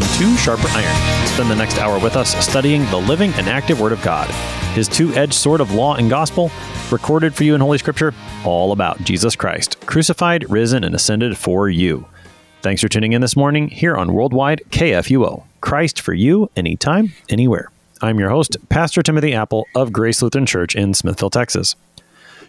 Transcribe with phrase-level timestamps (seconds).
[0.00, 1.26] welcome to Sharper Iron.
[1.26, 4.28] Spend the next hour with us studying the living and active Word of God,
[4.74, 6.50] His two edged sword of law and gospel,
[6.90, 11.68] recorded for you in Holy Scripture, all about Jesus Christ, crucified, risen, and ascended for
[11.68, 12.06] you.
[12.62, 15.44] Thanks for tuning in this morning here on Worldwide KFUO.
[15.60, 17.70] Christ for you, anytime, anywhere.
[18.00, 21.76] I'm your host, Pastor Timothy Appel of Grace Lutheran Church in Smithville, Texas.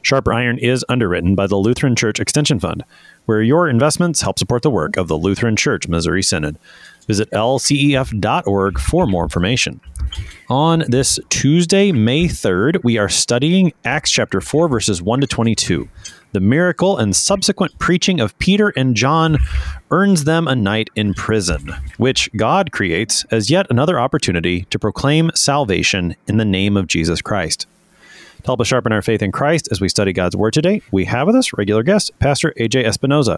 [0.03, 2.83] Sharper Iron is underwritten by the Lutheran Church Extension Fund
[3.25, 6.57] where your investments help support the work of the Lutheran Church Missouri Synod.
[7.11, 9.81] Visit lcef.org for more information.
[10.47, 15.89] On this Tuesday, May 3rd, we are studying Acts chapter 4, verses 1 to 22.
[16.31, 19.39] The miracle and subsequent preaching of Peter and John
[19.91, 25.31] earns them a night in prison, which God creates as yet another opportunity to proclaim
[25.35, 27.67] salvation in the name of Jesus Christ.
[28.43, 31.03] To help us sharpen our faith in Christ as we study God's Word today, we
[31.03, 33.37] have with us regular guest, Pastor AJ Espinoza.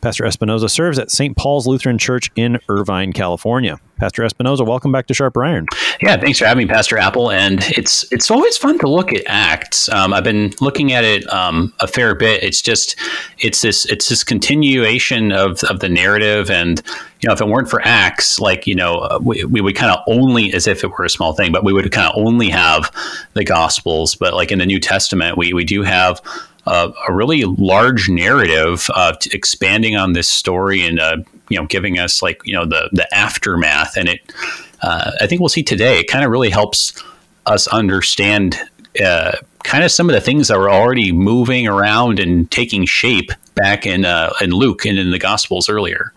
[0.00, 1.36] Pastor Espinoza serves at St.
[1.36, 3.80] Paul's Lutheran Church in Irvine, California.
[3.98, 5.66] Pastor Espinoza, welcome back to Sharper Iron.
[6.02, 7.30] Yeah, thanks for having me, Pastor Appel.
[7.30, 9.88] And it's it's always fun to look at Acts.
[9.88, 12.42] Um, I've been looking at it um, a fair bit.
[12.42, 12.98] It's just
[13.38, 16.82] it's this it's this continuation of of the narrative, and
[17.20, 19.90] you know, if it weren't for Acts, like you know, uh, we, we would kind
[19.90, 22.50] of only as if it were a small thing, but we would kind of only
[22.50, 22.90] have
[23.32, 24.14] the Gospels.
[24.14, 26.20] But like in the New Testament, we we do have
[26.66, 31.16] uh, a really large narrative uh, expanding on this story and uh,
[31.48, 34.32] you know giving us like you know the the aftermath and it
[34.82, 37.02] uh, I think we'll see today it kind of really helps
[37.46, 38.58] us understand
[39.02, 43.30] uh, kind of some of the things that were already moving around and taking shape
[43.54, 46.12] back in uh, in Luke and in the Gospels earlier.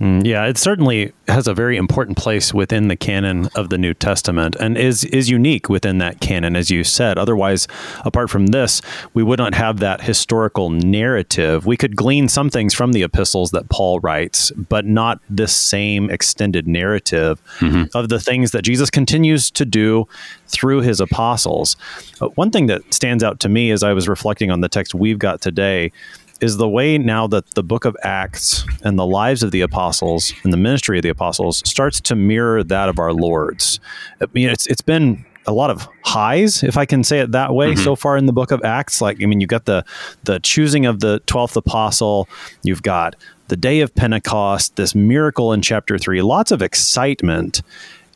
[0.00, 3.94] Mm, yeah, it certainly has a very important place within the canon of the New
[3.94, 7.18] Testament and is is unique within that canon as you said.
[7.18, 7.66] Otherwise,
[8.04, 8.80] apart from this,
[9.12, 11.66] we would not have that historical narrative.
[11.66, 16.10] We could glean some things from the epistles that Paul writes, but not this same
[16.10, 17.84] extended narrative mm-hmm.
[17.96, 20.06] of the things that Jesus continues to do
[20.46, 21.76] through his apostles.
[22.20, 24.94] Uh, one thing that stands out to me as I was reflecting on the text
[24.94, 25.92] we've got today
[26.40, 30.32] is the way now that the book of Acts and the lives of the apostles
[30.44, 33.80] and the ministry of the apostles starts to mirror that of our Lord's.
[34.20, 37.54] I mean, it's it's been a lot of highs, if I can say it that
[37.54, 37.82] way, mm-hmm.
[37.82, 39.00] so far in the book of Acts.
[39.00, 39.84] Like, I mean, you've got the
[40.24, 42.28] the choosing of the twelfth apostle,
[42.62, 43.16] you've got
[43.48, 47.62] the day of Pentecost, this miracle in chapter three, lots of excitement.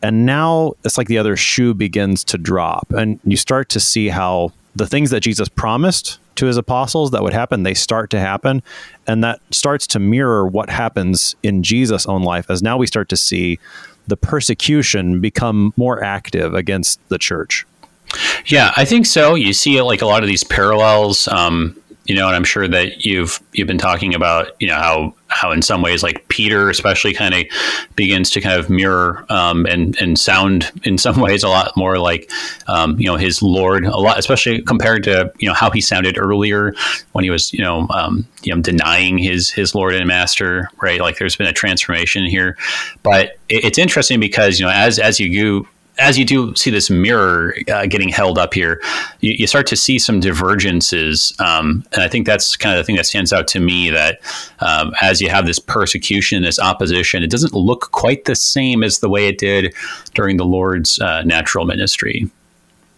[0.05, 4.09] And now it's like the other shoe begins to drop, and you start to see
[4.09, 8.21] how the things that Jesus promised to his apostles that would happen, they start to
[8.21, 8.63] happen.
[9.07, 13.09] And that starts to mirror what happens in Jesus' own life as now we start
[13.11, 13.59] to see
[14.07, 17.67] the persecution become more active against the church.
[18.47, 19.35] Yeah, I think so.
[19.35, 21.29] You see like a lot of these parallels.
[21.29, 25.15] Um, you know, and I'm sure that you've you've been talking about, you know, how
[25.29, 27.45] how in some ways like Peter especially kind of
[27.97, 31.99] begins to kind of mirror um, and and sound in some ways a lot more
[31.99, 32.31] like
[32.67, 36.19] um, you know his Lord a lot, especially compared to you know how he sounded
[36.19, 36.75] earlier
[37.13, 41.01] when he was you know um, you know denying his his Lord and Master, right?
[41.01, 42.57] Like there's been a transformation here,
[43.03, 45.27] but it, it's interesting because you know as as you
[45.99, 48.81] as you do see this mirror uh, getting held up here,
[49.21, 51.35] you, you, start to see some divergences.
[51.39, 54.21] Um, and I think that's kind of the thing that stands out to me that
[54.61, 59.01] um, as you have this persecution, this opposition, it doesn't look quite the same as
[59.01, 59.75] the way it did
[60.15, 62.31] during the Lord's uh, natural ministry.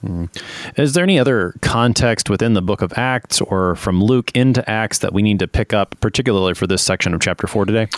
[0.04, 0.28] Mm.
[0.78, 4.98] Is there any other context within the book of Acts or from Luke into Acts
[4.98, 7.88] that we need to pick up, particularly for this section of chapter four today?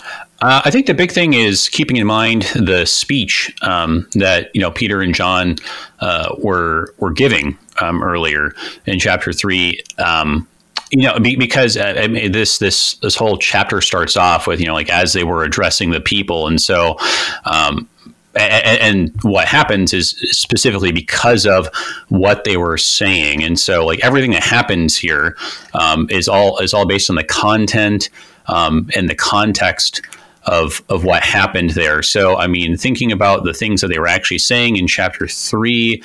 [0.41, 4.61] Uh, I think the big thing is keeping in mind the speech um, that you
[4.61, 5.55] know Peter and John
[5.99, 8.53] uh, were were giving um, earlier
[8.85, 9.81] in chapter three.
[9.97, 10.47] Um,
[10.91, 14.89] you know, because uh, this this this whole chapter starts off with you know like
[14.89, 16.97] as they were addressing the people, and so
[17.43, 17.89] um,
[18.37, 21.67] and, what happens is specifically because of
[22.09, 23.43] what they were saying.
[23.43, 25.35] And so like everything that happens here
[25.73, 28.09] um, is all is all based on the content
[28.47, 30.01] um, and the context
[30.43, 32.01] of of what happened there.
[32.01, 36.01] So i mean thinking about the things that they were actually saying in chapter three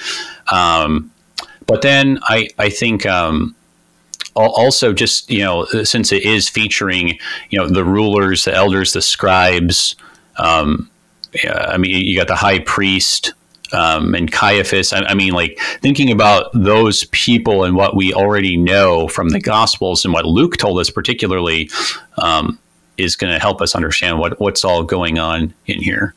[0.50, 1.10] um,
[1.66, 3.54] but then i i think um,
[4.34, 7.18] also just you know since it is featuring
[7.50, 9.94] you know the rulers the elders the scribes
[10.38, 10.90] um,
[11.48, 13.32] I mean, you got the high priest
[13.72, 14.92] um, and Caiaphas.
[14.92, 19.40] I, I, mean, like thinking about those people and what we already know from the
[19.40, 21.70] Gospels and what Luke told us, particularly,
[22.18, 22.58] um,
[22.98, 26.14] is going to help us understand what what's all going on in here.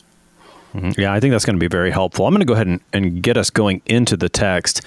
[0.75, 1.00] Mm-hmm.
[1.00, 2.27] Yeah, I think that's going to be very helpful.
[2.27, 4.81] I'm going to go ahead and, and get us going into the text,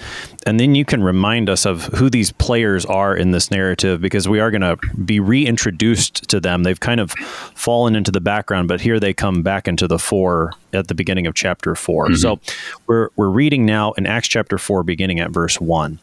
[0.45, 4.27] and then you can remind us of who these players are in this narrative because
[4.27, 6.63] we are going to be reintroduced to them.
[6.63, 7.11] They've kind of
[7.55, 11.25] fallen into the background, but here they come back into the fore at the beginning
[11.25, 12.15] of chapter 4 mm-hmm.
[12.15, 12.39] So
[12.85, 15.99] we're, we're reading now in Acts chapter 4, beginning at verse 1.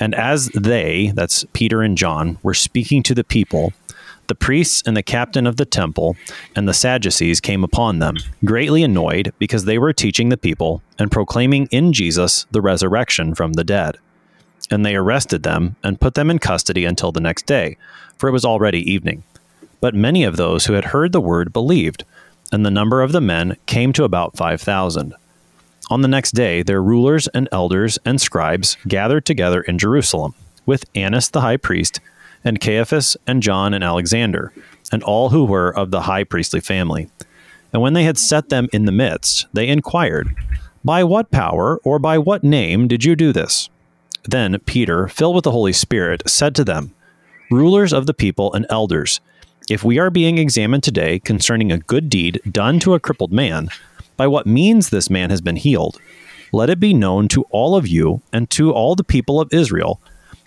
[0.00, 3.72] And as they, that's Peter and John, were speaking to the people,
[4.28, 6.16] the priests and the captain of the temple
[6.54, 11.10] and the Sadducees came upon them, greatly annoyed because they were teaching the people and
[11.10, 13.96] proclaiming in Jesus the resurrection from the dead.
[14.70, 17.76] And they arrested them and put them in custody until the next day,
[18.16, 19.24] for it was already evening.
[19.80, 22.04] But many of those who had heard the word believed,
[22.52, 25.14] and the number of the men came to about 5,000.
[25.90, 30.34] On the next day, their rulers and elders and scribes gathered together in Jerusalem,
[30.66, 32.00] with Annas the high priest
[32.44, 34.52] and Caiaphas, and John, and Alexander,
[34.92, 37.10] and all who were of the high priestly family.
[37.72, 40.34] And when they had set them in the midst, they inquired,
[40.84, 43.68] By what power or by what name did you do this?
[44.24, 46.94] Then Peter, filled with the Holy Spirit, said to them,
[47.50, 49.20] Rulers of the people and elders,
[49.70, 53.68] if we are being examined today concerning a good deed done to a crippled man,
[54.16, 56.00] by what means this man has been healed,
[56.52, 60.00] let it be known to all of you and to all the people of Israel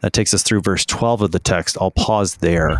[0.00, 1.76] That takes us through verse 12 of the text.
[1.80, 2.78] I'll pause there.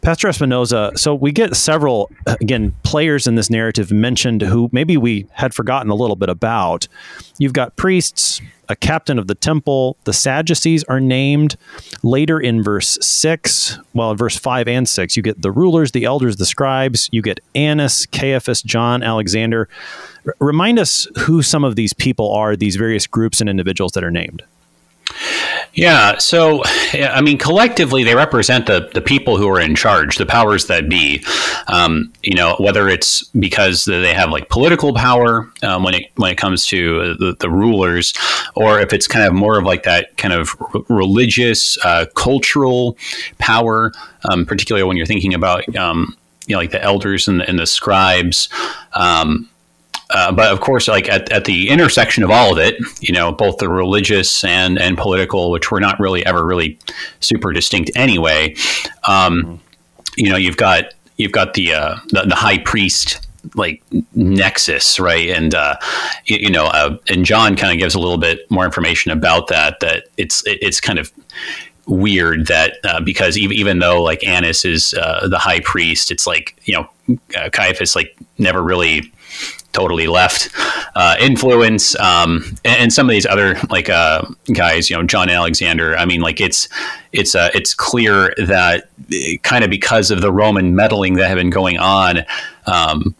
[0.00, 5.26] Pastor Espinoza, so we get several, again, players in this narrative mentioned who maybe we
[5.32, 6.88] had forgotten a little bit about.
[7.38, 11.56] You've got priests, a captain of the temple, the Sadducees are named.
[12.02, 16.36] Later in verse 6, well, verse 5 and 6, you get the rulers, the elders,
[16.36, 19.68] the scribes, you get Annas, Caiaphas, John, Alexander.
[20.26, 24.04] R- remind us who some of these people are, these various groups and individuals that
[24.04, 24.42] are named.
[25.72, 26.62] Yeah, so
[26.94, 30.88] I mean, collectively, they represent the the people who are in charge, the powers that
[30.88, 31.24] be.
[31.68, 36.30] Um, you know, whether it's because they have like political power um, when it when
[36.30, 38.14] it comes to the, the, rulers,
[38.54, 40.54] or if it's kind of more of like that kind of
[40.88, 42.96] religious, uh, cultural
[43.38, 43.92] power,
[44.28, 46.16] um, particularly when you're thinking about um,
[46.46, 48.48] you know like the elders and the, and the scribes.
[48.92, 49.48] Um,
[50.10, 53.32] uh, but of course, like at, at the intersection of all of it, you know,
[53.32, 56.78] both the religious and and political, which were not really ever really
[57.20, 58.54] super distinct anyway.
[59.08, 59.54] Um, mm-hmm.
[60.16, 60.86] You know, you've got
[61.16, 63.82] you've got the, uh, the, the high priest like
[64.14, 65.28] nexus, right?
[65.28, 65.76] And uh,
[66.26, 69.48] you, you, know, uh, and John kind of gives a little bit more information about
[69.48, 69.80] that.
[69.80, 71.12] That it's it, it's kind of
[71.86, 76.26] weird that uh, because even, even though like Annas is uh, the high priest, it's
[76.26, 76.88] like you know
[77.36, 79.12] uh, Caiaphas like never really
[79.74, 80.48] totally left
[80.94, 84.22] uh, influence um, and, and, some of these other like uh,
[84.54, 86.68] guys you know john alexander i mean like it's
[87.12, 91.36] it's uh, it's clear that uh, kind of because of the roman meddling that had
[91.36, 92.24] been going on
[92.66, 93.14] um,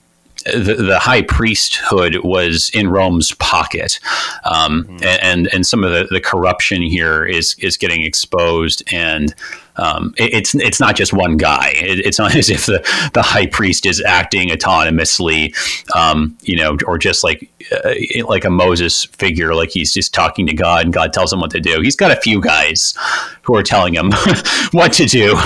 [0.44, 3.98] the, the, high priesthood was in Rome's pocket,
[4.44, 5.04] um, mm-hmm.
[5.22, 9.34] and and some of the, the corruption here is is getting exposed, and
[9.76, 11.72] um, it, it's it's not just one guy.
[11.74, 15.54] It, it's not as if the, the high priest is acting autonomously,
[15.94, 17.94] um, you know, or just like uh,
[18.26, 21.50] like a Moses figure, like he's just talking to God and God tells him what
[21.52, 21.80] to do.
[21.80, 22.94] He's got a few guys
[23.42, 24.12] who are telling him
[24.72, 25.36] what to do,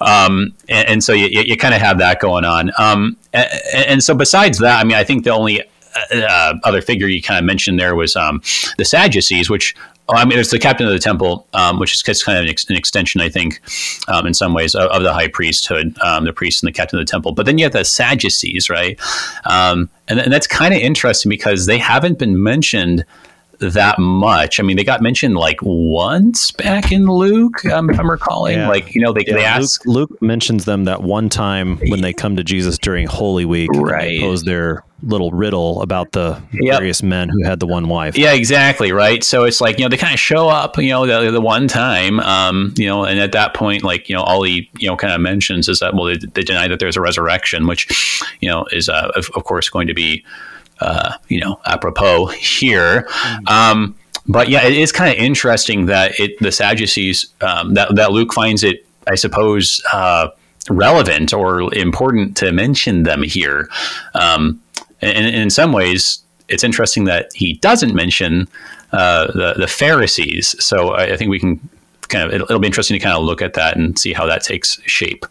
[0.00, 2.70] um, and, and, so you, you kind of have that going on.
[2.78, 6.80] Um, and, and, so besides that, I mean, I think the only uh, uh other
[6.80, 8.42] figure you kind of mentioned there was um,
[8.78, 9.74] the Sadducees, which
[10.06, 12.50] Oh, I mean, it's the captain of the temple, um, which is kind of an,
[12.50, 13.60] ex- an extension, I think,
[14.06, 16.98] um, in some ways, of, of the high priesthood, um, the priest and the captain
[16.98, 17.32] of the temple.
[17.32, 19.00] But then you have the Sadducees, right?
[19.46, 23.06] Um, and, and that's kind of interesting because they haven't been mentioned
[23.70, 24.60] that much.
[24.60, 27.64] I mean, they got mentioned like once back in Luke.
[27.66, 28.68] Um, I'm recalling, yeah.
[28.68, 32.00] like you know, they, yeah, they ask Luke, Luke, mentions them that one time when
[32.00, 34.08] they come to Jesus during Holy Week, right?
[34.08, 36.78] They pose their little riddle about the yep.
[36.78, 38.16] various men who had the one wife.
[38.16, 39.22] Yeah, exactly, right.
[39.22, 41.68] So it's like you know they kind of show up, you know, the, the one
[41.68, 44.96] time, um, you know, and at that point, like you know, all he you know
[44.96, 48.48] kind of mentions is that well, they, they deny that there's a resurrection, which you
[48.48, 50.24] know is uh, of, of course going to be
[50.84, 53.08] uh, you know, apropos here.
[53.46, 58.12] Um, but yeah, it is kind of interesting that it the Sadducees um, that that
[58.12, 60.28] Luke finds it, I suppose, uh,
[60.70, 63.68] relevant or important to mention them here.
[64.14, 64.60] Um,
[65.00, 68.48] and, and, in some ways, it's interesting that he doesn't mention
[68.92, 70.54] uh, the the Pharisees.
[70.64, 71.60] So I, I think we can
[72.08, 74.26] kind of it'll, it'll be interesting to kind of look at that and see how
[74.26, 75.26] that takes shape.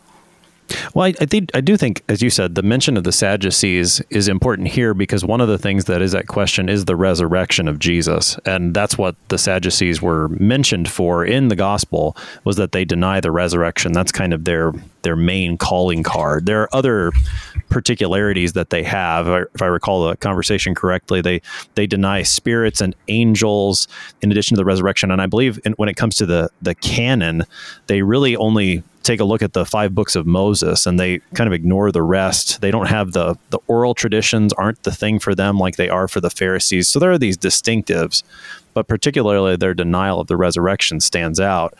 [0.93, 4.01] Well, I, I, think I do think, as you said, the mention of the Sadducees
[4.09, 7.67] is important here because one of the things that is at question is the resurrection
[7.67, 12.71] of Jesus, and that's what the Sadducees were mentioned for in the gospel was that
[12.71, 13.91] they deny the resurrection.
[13.91, 16.45] That's kind of their their main calling card.
[16.45, 17.11] There are other
[17.73, 19.27] particularities that they have.
[19.55, 21.41] If I recall the conversation correctly, they
[21.73, 23.87] they deny spirits and angels
[24.21, 25.09] in addition to the resurrection.
[25.09, 27.43] And I believe in, when it comes to the the canon,
[27.87, 31.47] they really only take a look at the five books of Moses and they kind
[31.47, 32.61] of ignore the rest.
[32.61, 36.07] They don't have the the oral traditions aren't the thing for them like they are
[36.07, 36.87] for the Pharisees.
[36.87, 38.21] So there are these distinctives,
[38.73, 41.73] but particularly their denial of the resurrection stands out.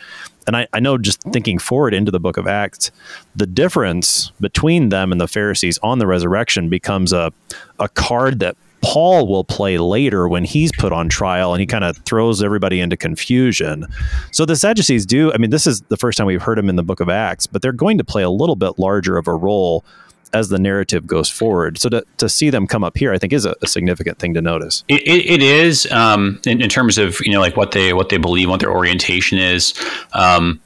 [0.46, 1.32] And I, I know just oh.
[1.32, 2.92] thinking forward into the book of Acts,
[3.36, 7.32] the difference between them and the Pharisees on the resurrection becomes a,
[7.80, 11.86] a card that Paul will play later when he's put on trial and he kind
[11.86, 13.88] of throws everybody into confusion.
[14.32, 16.76] So the Sadducees do, I mean, this is the first time we've heard them in
[16.76, 19.34] the book of Acts, but they're going to play a little bit larger of a
[19.34, 19.86] role
[20.34, 21.78] as the narrative goes forward.
[21.78, 24.34] So to, to see them come up here, I think is a, a significant thing
[24.34, 24.84] to notice.
[24.88, 28.10] it, it, it is um, in, in, terms of you know like what they what
[28.10, 29.74] they believe, what their orientation is.
[30.14, 30.60] Um,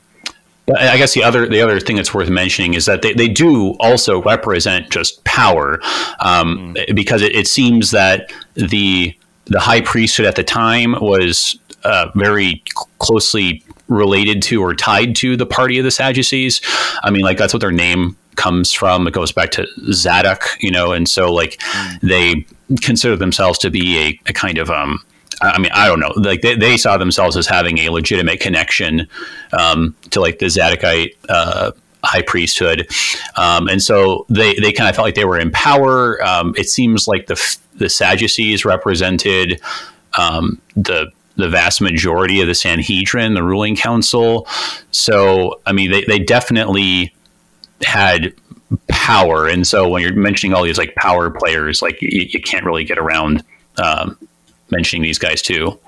[0.76, 3.72] I guess the other the other thing that's worth mentioning is that they, they do
[3.80, 5.80] also represent just power,
[6.20, 6.96] um, mm.
[6.96, 12.62] because it, it, seems that the the high priesthood at the time was uh, very
[13.00, 16.60] closely related to or tied to the party of the Sadducees.
[17.02, 19.06] I mean, like that's what their name comes from.
[19.08, 21.62] It goes back to Zadok, you know, and so like
[22.02, 22.46] they
[22.82, 25.04] consider themselves to be a, a kind of um,
[25.42, 26.14] I mean, I don't know.
[26.16, 29.08] Like they, they saw themselves as having a legitimate connection
[29.58, 31.72] um, to like the Zadokite uh,
[32.04, 32.90] high priesthood,
[33.36, 36.24] um, and so they they kind of felt like they were in power.
[36.24, 39.62] Um, it seems like the the Sadducees represented
[40.18, 44.48] um, the the vast majority of the Sanhedrin, the ruling council.
[44.90, 47.14] So, I mean, they, they definitely
[47.82, 48.34] had
[48.88, 49.48] power.
[49.48, 52.84] And so when you're mentioning all these like power players, like you, you can't really
[52.84, 53.44] get around
[53.78, 54.18] um,
[54.70, 55.80] mentioning these guys too.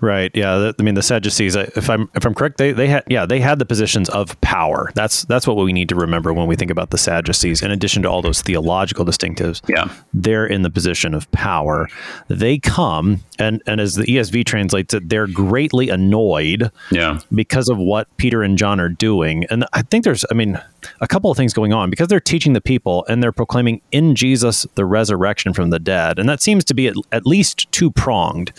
[0.00, 0.30] Right.
[0.34, 0.72] Yeah.
[0.78, 3.58] I mean, the Sadducees, if I'm if I'm correct, they they had yeah they had
[3.58, 4.90] the positions of power.
[4.94, 7.62] That's that's what we need to remember when we think about the Sadducees.
[7.62, 11.88] In addition to all those theological distinctives, yeah, they're in the position of power.
[12.28, 17.78] They come and and as the ESV translates it, they're greatly annoyed, yeah, because of
[17.78, 19.44] what Peter and John are doing.
[19.50, 20.60] And I think there's, I mean,
[21.00, 24.14] a couple of things going on because they're teaching the people and they're proclaiming in
[24.14, 27.90] Jesus the resurrection from the dead, and that seems to be at, at least two
[27.90, 28.52] pronged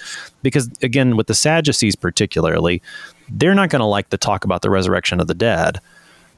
[0.44, 2.82] because again with the sadducees particularly
[3.29, 5.79] they're not going to like to talk about the resurrection of the dead.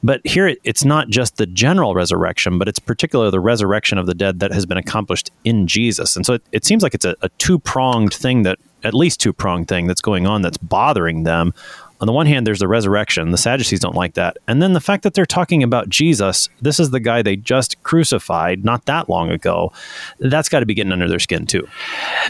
[0.02, 4.14] But here it's not just the general resurrection but it's particularly the resurrection of the
[4.14, 6.16] dead that has been accomplished in jesus.
[6.16, 9.68] And so it, it seems like it's a, a two-pronged thing that at least two-pronged
[9.68, 11.52] thing that's going on that's bothering them
[12.00, 13.30] on the one hand, there's the resurrection.
[13.30, 14.38] The Sadducees don't like that.
[14.48, 17.82] And then the fact that they're talking about Jesus, this is the guy they just
[17.82, 19.72] crucified not that long ago.
[20.18, 21.68] That's got to be getting under their skin too.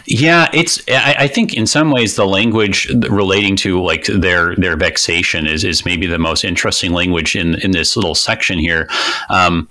[0.05, 0.81] Yeah, it's.
[0.89, 5.63] I, I, think in some ways the language relating to like their their vexation is
[5.63, 8.89] is maybe the most interesting language in in this little section here.
[9.29, 9.69] Um,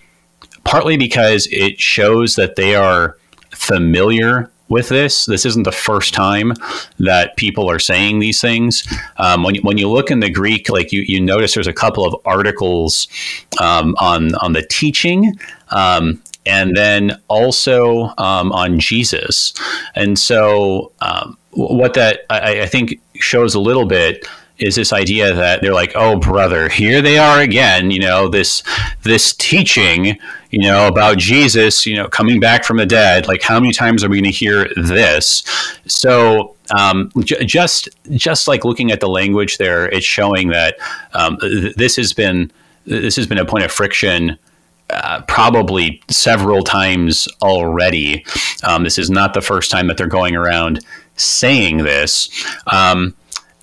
[0.65, 3.17] partly because it shows that they are
[3.51, 5.27] familiar with this.
[5.27, 6.55] This isn't the first time
[6.99, 8.87] that people are saying these things.
[9.19, 11.73] Um, when, you, when you look in the Greek, like you, you notice there's a
[11.75, 13.07] couple of articles
[13.61, 15.35] um, on, on the teaching.
[15.69, 19.53] Um, and then also um, on Jesus.
[19.95, 24.27] And so, um, what that I, I think shows a little bit
[24.61, 28.63] is this idea that they're like, oh brother, here they are again, you know, this
[29.03, 30.19] this teaching,
[30.51, 33.27] you know, about Jesus, you know, coming back from the dead.
[33.27, 35.43] Like, how many times are we going to hear this?
[35.87, 40.77] So, um, j- just just like looking at the language there, it's showing that
[41.15, 42.53] um, th- this has been
[42.85, 44.39] this has been a point of friction.
[44.93, 48.25] Uh, probably several times already.
[48.65, 52.29] Um, this is not the first time that they're going around saying this.
[52.67, 53.15] Um,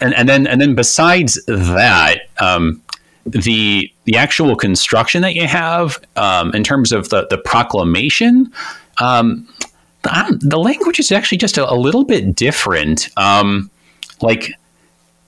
[0.02, 2.82] and, and then and then besides that, um,
[3.26, 8.52] the the actual construction that you have um, in terms of the the proclamation.
[9.00, 9.48] Um,
[10.04, 13.10] the language is actually just a, a little bit different.
[13.18, 13.70] Um,
[14.22, 14.54] like,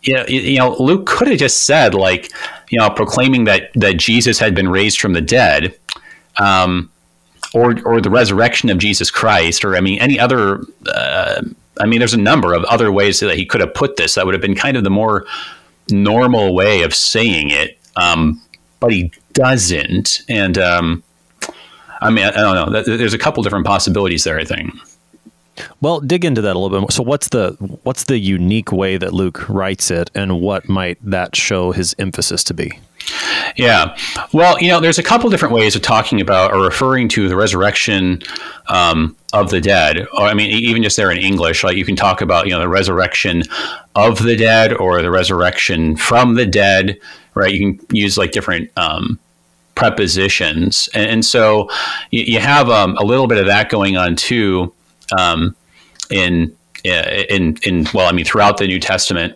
[0.03, 2.31] you know, you know, Luke could have just said, like,
[2.69, 5.77] you know, proclaiming that that Jesus had been raised from the dead,
[6.39, 6.89] um,
[7.53, 11.41] or or the resurrection of Jesus Christ, or I mean, any other uh,
[11.79, 14.25] I mean, there's a number of other ways that he could have put this that
[14.25, 15.25] would have been kind of the more
[15.89, 18.41] normal way of saying it, um,
[18.79, 20.21] but he doesn't.
[20.27, 21.03] And um,
[22.01, 22.81] I mean, I, I, don't know.
[22.83, 24.39] There's a couple different possibilities there.
[24.39, 24.74] I think.
[25.81, 26.91] Well, dig into that a little bit more.
[26.91, 27.51] So, what's the
[27.83, 32.43] what's the unique way that Luke writes it, and what might that show his emphasis
[32.45, 32.79] to be?
[33.55, 33.95] Yeah,
[34.31, 37.35] well, you know, there's a couple different ways of talking about or referring to the
[37.35, 38.21] resurrection
[38.67, 40.07] um, of the dead.
[40.13, 42.59] Or, I mean, even just there in English, like you can talk about, you know,
[42.59, 43.43] the resurrection
[43.95, 46.99] of the dead or the resurrection from the dead,
[47.33, 47.53] right?
[47.53, 49.19] You can use like different um,
[49.75, 51.69] prepositions, and, and so
[52.11, 54.73] you, you have um, a little bit of that going on too
[55.17, 55.55] um,
[56.09, 59.36] in in in well, I mean, throughout the New Testament.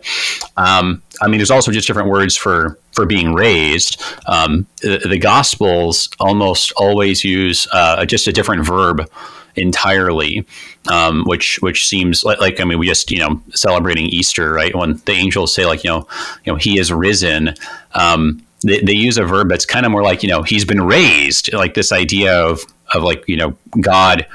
[0.56, 4.02] Um, I mean, there's also just different words for for being raised.
[4.26, 9.08] Um, the, the, Gospels almost always use uh, just a different verb
[9.56, 10.46] entirely,
[10.88, 14.74] um, which which seems like, like, I mean, we just you know celebrating Easter, right?
[14.74, 16.08] When the angels say like you know
[16.44, 17.54] you know He is risen.
[17.92, 20.82] Um, they, they use a verb that's kind of more like you know He's been
[20.82, 24.26] raised, like this idea of of like you know God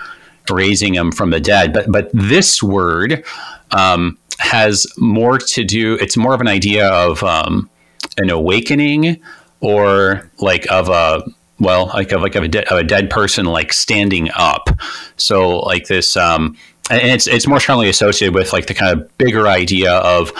[0.49, 1.73] raising him from the dead.
[1.73, 3.23] But but this word
[3.71, 5.95] um, has more to do.
[5.95, 7.69] It's more of an idea of um,
[8.17, 9.21] an awakening,
[9.61, 11.23] or like of a
[11.59, 14.69] well, like of like of a, de- of a dead person like standing up.
[15.17, 16.57] So like this, um,
[16.89, 20.31] and it's it's more strongly associated with like the kind of bigger idea of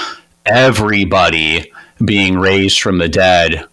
[0.45, 1.71] everybody
[2.03, 3.65] being raised from the dead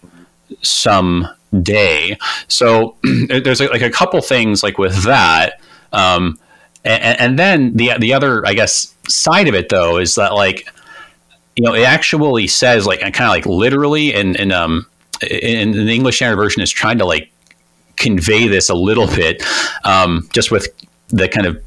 [0.61, 1.27] some
[1.61, 2.17] day.
[2.47, 2.97] So
[3.29, 5.61] there's like a couple things like with that
[5.93, 6.39] um,
[6.83, 10.67] and, and, then the the other, I guess, side of it though is that like,
[11.55, 14.85] you know, it actually says like kind of like literally, and and um,
[15.29, 17.31] in, the English Standard Version is trying to like
[17.95, 19.43] convey this a little bit,
[19.83, 20.67] um, just with
[21.09, 21.61] the kind of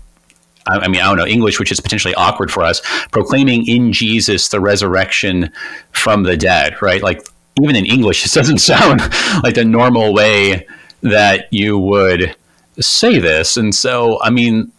[0.67, 2.81] I mean, I don't know English, which is potentially awkward for us.
[3.11, 5.51] Proclaiming in Jesus the resurrection
[5.93, 7.03] from the dead, right?
[7.03, 7.27] Like
[7.61, 9.01] even in English, it doesn't sound
[9.43, 10.67] like the normal way
[11.03, 12.37] that you would
[12.81, 13.57] say this.
[13.57, 14.73] And so, I mean,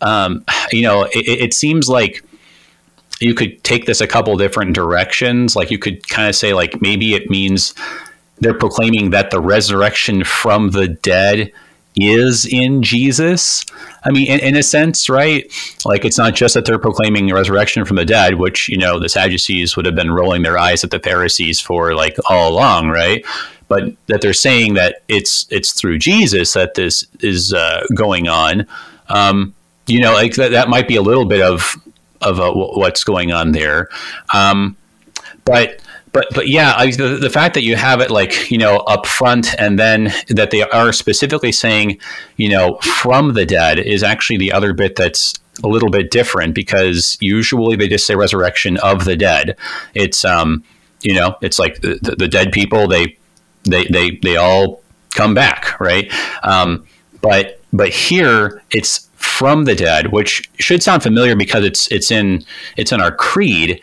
[0.00, 2.24] um, you know, it, it seems like
[3.20, 5.56] you could take this a couple different directions.
[5.56, 7.74] Like you could kind of say, like maybe it means
[8.40, 11.52] they're proclaiming that the resurrection from the dead
[11.96, 13.64] is in Jesus.
[14.04, 15.52] I mean, in, in, a sense, right?
[15.84, 19.00] Like it's not just that they're proclaiming the resurrection from the dead, which, you know,
[19.00, 22.88] the Sadducees would have been rolling their eyes at the Pharisees for like all along,
[22.90, 23.24] right?
[23.68, 28.66] But that they're saying that it's it's through Jesus that this is uh, going on.
[29.08, 29.54] Um,
[29.86, 31.76] you know, like that, that might be a little bit of
[32.20, 33.88] of a, what's going on there.
[34.34, 34.76] Um,
[35.44, 35.80] but
[36.12, 39.06] but but yeah, I, the, the fact that you have it like you know up
[39.06, 41.98] front, and then that they are specifically saying,
[42.36, 46.54] you know, from the dead is actually the other bit that's a little bit different
[46.54, 49.56] because usually they just say resurrection of the dead.
[49.94, 50.64] It's um,
[51.02, 53.17] you know, it's like the, the dead people they
[53.70, 54.82] they they they all
[55.14, 56.12] come back, right?
[56.42, 56.86] Um,
[57.20, 62.44] but but here it's from the dead, which should sound familiar because it's it's in
[62.76, 63.80] it's in our creed,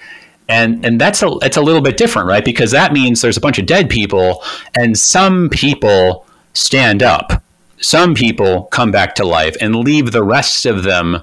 [0.50, 2.46] and and that's a it's a little bit different, right?
[2.46, 4.44] Because that means there's a bunch of dead people,
[4.76, 7.44] and some people stand up,
[7.80, 11.22] some people come back to life, and leave the rest of them,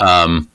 [0.00, 0.48] um,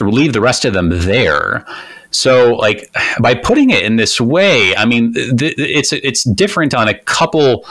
[0.00, 1.64] leave the rest of them there.
[2.12, 6.88] So, like by putting it in this way, I mean, th- it's it's different on
[6.88, 7.66] a couple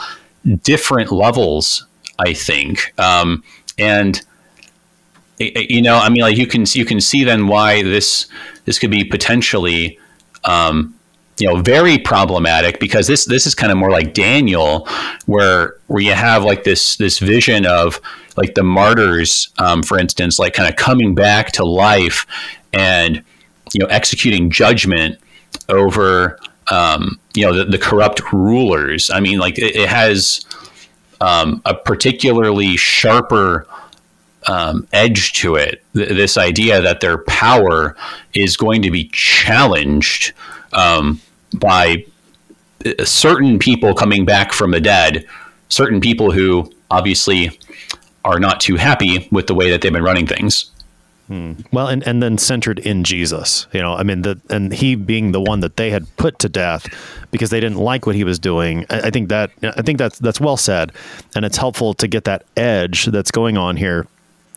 [0.62, 1.86] different levels.
[2.18, 3.42] I think, um,
[3.78, 4.20] and
[5.38, 8.26] you know, I mean, like you can you can see then why this
[8.64, 9.98] this could be potentially.
[10.44, 10.94] Um,
[11.38, 14.86] you know, very problematic because this this is kind of more like Daniel,
[15.26, 18.00] where where you have like this this vision of
[18.36, 22.26] like the martyrs, um, for instance, like kind of coming back to life
[22.72, 23.24] and
[23.72, 25.18] you know executing judgment
[25.68, 26.38] over
[26.70, 29.10] um, you know the, the, corrupt rulers.
[29.10, 30.44] I mean, like it, it has
[31.20, 33.66] um, a particularly sharper
[34.46, 35.82] um, edge to it.
[35.94, 37.96] Th- this idea that their power
[38.34, 40.32] is going to be challenged
[40.72, 41.20] um,
[41.54, 42.04] by
[42.84, 45.26] uh, certain people coming back from the dead,
[45.68, 47.58] certain people who obviously
[48.24, 50.70] are not too happy with the way that they've been running things.
[51.28, 51.52] Hmm.
[51.72, 55.32] Well, and, and then centered in Jesus, you know, I mean, the, and he being
[55.32, 56.86] the one that they had put to death
[57.30, 58.84] because they didn't like what he was doing.
[58.90, 60.92] I, I think that, I think that's, that's well said.
[61.36, 64.06] And it's helpful to get that edge that's going on here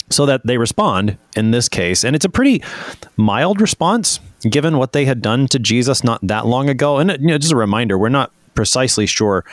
[0.10, 2.04] so that they respond in this case.
[2.04, 2.64] And it's a pretty
[3.18, 6.98] mild response given what they had done to Jesus not that long ago.
[6.98, 9.46] And you know, just a reminder, we're not precisely sure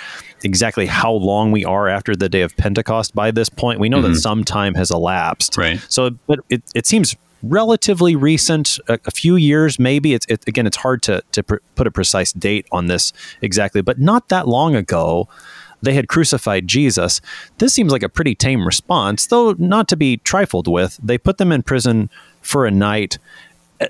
[0.43, 3.79] exactly how long we are after the day of Pentecost by this point.
[3.81, 4.15] We know mm-hmm.
[4.15, 5.59] that some time has elapsed.
[5.59, 5.81] Right.
[5.89, 10.15] So, but it, it seems relatively recent, a, a few years maybe.
[10.15, 13.13] It's it, again, it's hard to to pr- put a precise date on this
[13.43, 15.29] exactly, but not that long ago.
[15.83, 17.21] they had crucified Jesus.
[17.59, 20.99] This seems like a pretty tame response, though not to be trifled with.
[21.03, 22.09] They put them in prison
[22.41, 23.19] for a night,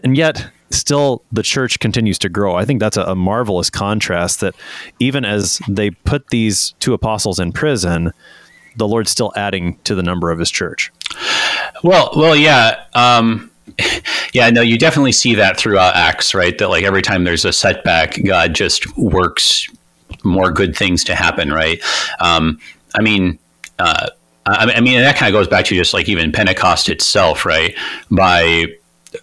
[0.02, 2.56] and yet still the church continues to grow.
[2.56, 4.54] I think that's a, a marvelous contrast that
[4.98, 8.12] even as they put these two apostles in prison,
[8.76, 10.92] the Lord's still adding to the number of his church.
[11.82, 12.84] Well, well, yeah.
[12.94, 13.50] Um,
[14.32, 16.56] yeah, no, you definitely see that throughout Acts, right?
[16.58, 19.68] That like every time there's a setback, God just works
[20.24, 21.80] more good things to happen, right?
[22.20, 22.58] Um,
[22.94, 23.38] I mean,
[23.78, 24.08] uh,
[24.46, 27.76] I, I mean, that kind of goes back to just like even Pentecost itself, right?
[28.10, 28.66] By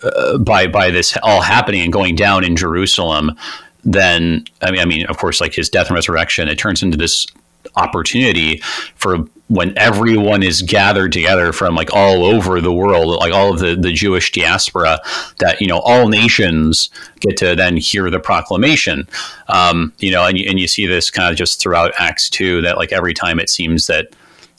[0.03, 3.35] uh, by by this all happening and going down in Jerusalem,
[3.83, 6.97] then I mean, I mean, of course, like his death and resurrection, it turns into
[6.97, 7.27] this
[7.75, 8.57] opportunity
[8.95, 13.59] for when everyone is gathered together from like all over the world, like all of
[13.59, 14.99] the, the Jewish diaspora,
[15.39, 19.07] that, you know, all nations get to then hear the proclamation.
[19.47, 22.61] Um, you know, and you, and you see this kind of just throughout Acts 2
[22.61, 24.13] that like every time it seems that,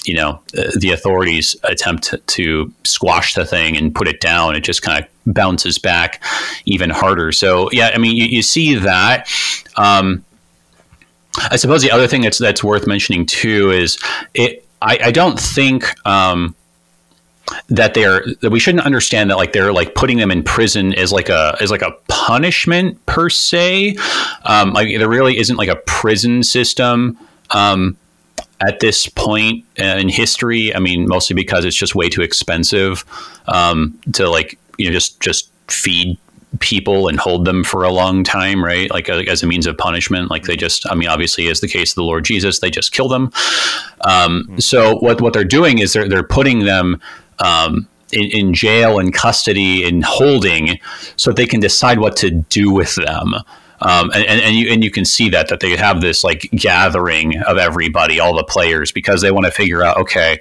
[0.04, 4.82] you know, the authorities attempt to squash the thing and put it down, it just
[4.82, 6.22] kind of bounces back
[6.64, 7.32] even harder.
[7.32, 9.28] So, yeah, I mean, you, you see that.
[9.76, 10.24] Um,
[11.38, 13.98] I suppose the other thing that's that's worth mentioning too is
[14.34, 14.66] it.
[14.82, 16.54] I, I don't think um,
[17.68, 21.12] that they're that we shouldn't understand that like they're like putting them in prison as
[21.12, 23.96] like a as like a punishment per se.
[24.44, 27.18] Um, like there really isn't like a prison system.
[27.50, 27.96] Um,
[28.66, 33.04] at this point in history, I mean, mostly because it's just way too expensive
[33.48, 36.18] um, to like you know just just feed
[36.58, 38.90] people and hold them for a long time, right?
[38.90, 40.30] Like uh, as a means of punishment.
[40.30, 42.92] Like they just, I mean, obviously, as the case of the Lord Jesus, they just
[42.92, 43.24] kill them.
[44.02, 44.58] Um, mm-hmm.
[44.58, 47.00] So what what they're doing is they're they're putting them.
[47.38, 50.80] Um, in, in, jail and custody and holding
[51.14, 53.34] so they can decide what to do with them
[53.80, 57.40] um, and, and, you and you can see that that they have this like gathering
[57.42, 60.40] of everybody all the players because they want to figure out okay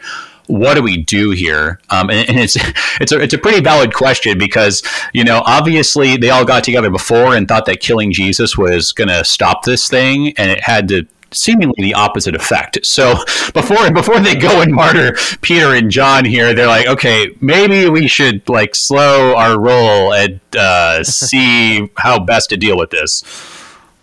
[0.49, 1.79] what do we do here?
[1.91, 2.57] Um, and, and, it's
[2.99, 4.81] it's a it's a pretty valid question because
[5.13, 9.09] you know obviously they all got together before and thought that killing Jesus was going
[9.09, 12.85] to stop this thing, and it had to seemingly the opposite effect.
[12.85, 13.13] So
[13.53, 18.07] before before they go and martyr Peter and John here, they're like, okay, maybe we
[18.07, 23.23] should like slow our roll and uh, see how best to deal with this.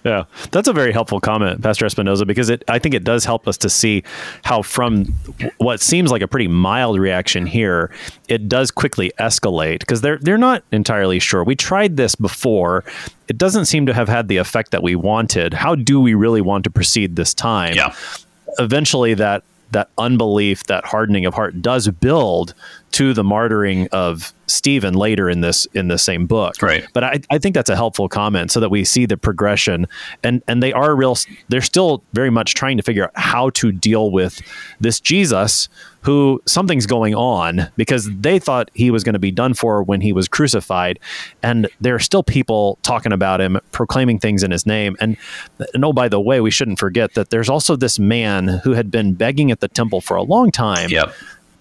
[0.07, 3.49] Yeah, that's a very helpful comment, Pastor Espinoza, because it I think it does help
[3.49, 4.05] us to see
[4.45, 5.07] how from
[5.59, 7.91] what seems like a pretty mild reaction here,
[8.29, 11.43] it does quickly escalate because they're they're not entirely sure.
[11.43, 12.85] We tried this before.
[13.27, 15.53] It doesn't seem to have had the effect that we wanted.
[15.53, 17.75] How do we really want to proceed this time?
[17.75, 17.93] Yeah.
[18.61, 19.43] Eventually that
[19.73, 22.55] that unbelief, that hardening of heart does build
[22.93, 26.63] to the martyring of Stephen later in this in the same book.
[26.63, 26.87] Right.
[26.93, 29.87] But I, I think that's a helpful comment so that we see the progression
[30.23, 31.17] and and they are real
[31.49, 34.41] they're still very much trying to figure out how to deal with
[34.81, 35.69] this Jesus
[36.03, 40.01] who something's going on because they thought he was going to be done for when
[40.01, 41.01] he was crucified
[41.43, 45.17] and there are still people talking about him proclaiming things in his name and,
[45.75, 48.89] and oh by the way we shouldn't forget that there's also this man who had
[48.89, 51.13] been begging at the temple for a long time yep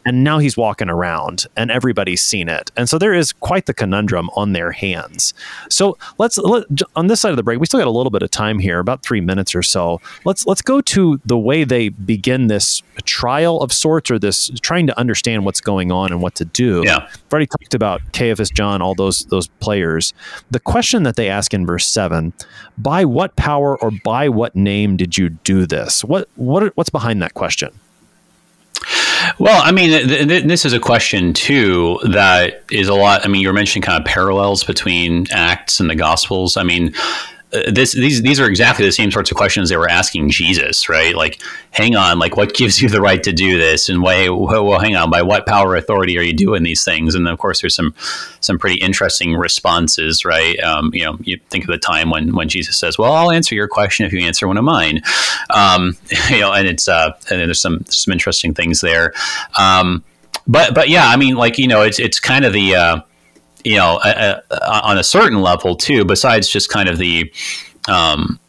[0.06, 2.72] and now he's walking around and everybody's seen it.
[2.78, 5.34] And so there is quite the conundrum on their hands.
[5.70, 6.66] So let's let,
[6.96, 8.80] on this side of the break we still got a little bit of time here
[8.80, 10.00] about three minutes or so.
[10.24, 14.88] Let's let's go to the way they begin this trial of sorts or this trying
[14.88, 16.84] to understand what's going on and what to do.
[16.86, 16.98] Yeah.
[16.98, 20.14] I've already talked about caiaphas john all those those players.
[20.52, 22.34] The question that they ask in verse 7
[22.78, 26.04] by what power or by what name did you do this?
[26.04, 27.80] What what what's behind that question
[29.40, 33.26] well, I mean, th- th- this is a question too that is a lot.
[33.26, 36.58] I mean, you're mentioning kind of parallels between Acts and the Gospels.
[36.58, 36.94] I mean,
[37.54, 40.90] uh, this these these are exactly the same sorts of questions they were asking Jesus,
[40.90, 41.16] right?
[41.16, 44.30] Like, hang on, like what gives you the right to do this, and why?
[44.30, 47.14] Well, hang on, by what power authority are you doing these things?
[47.14, 47.94] And of course, there's some
[48.42, 50.60] some pretty interesting responses, right?
[50.60, 53.54] Um, you know, you think of the time when when Jesus says, "Well, I'll answer
[53.56, 55.02] your question if you answer one of mine,"
[55.52, 55.98] um,
[56.30, 59.14] you know, and it's uh, and there's some some interesting things there.
[59.58, 60.04] Um,
[60.48, 63.02] but but yeah, I mean, like you know, it's it's kind of the uh,
[63.66, 67.34] you know, a, a, on a certain level too, besides just kind of the,
[67.90, 68.40] um,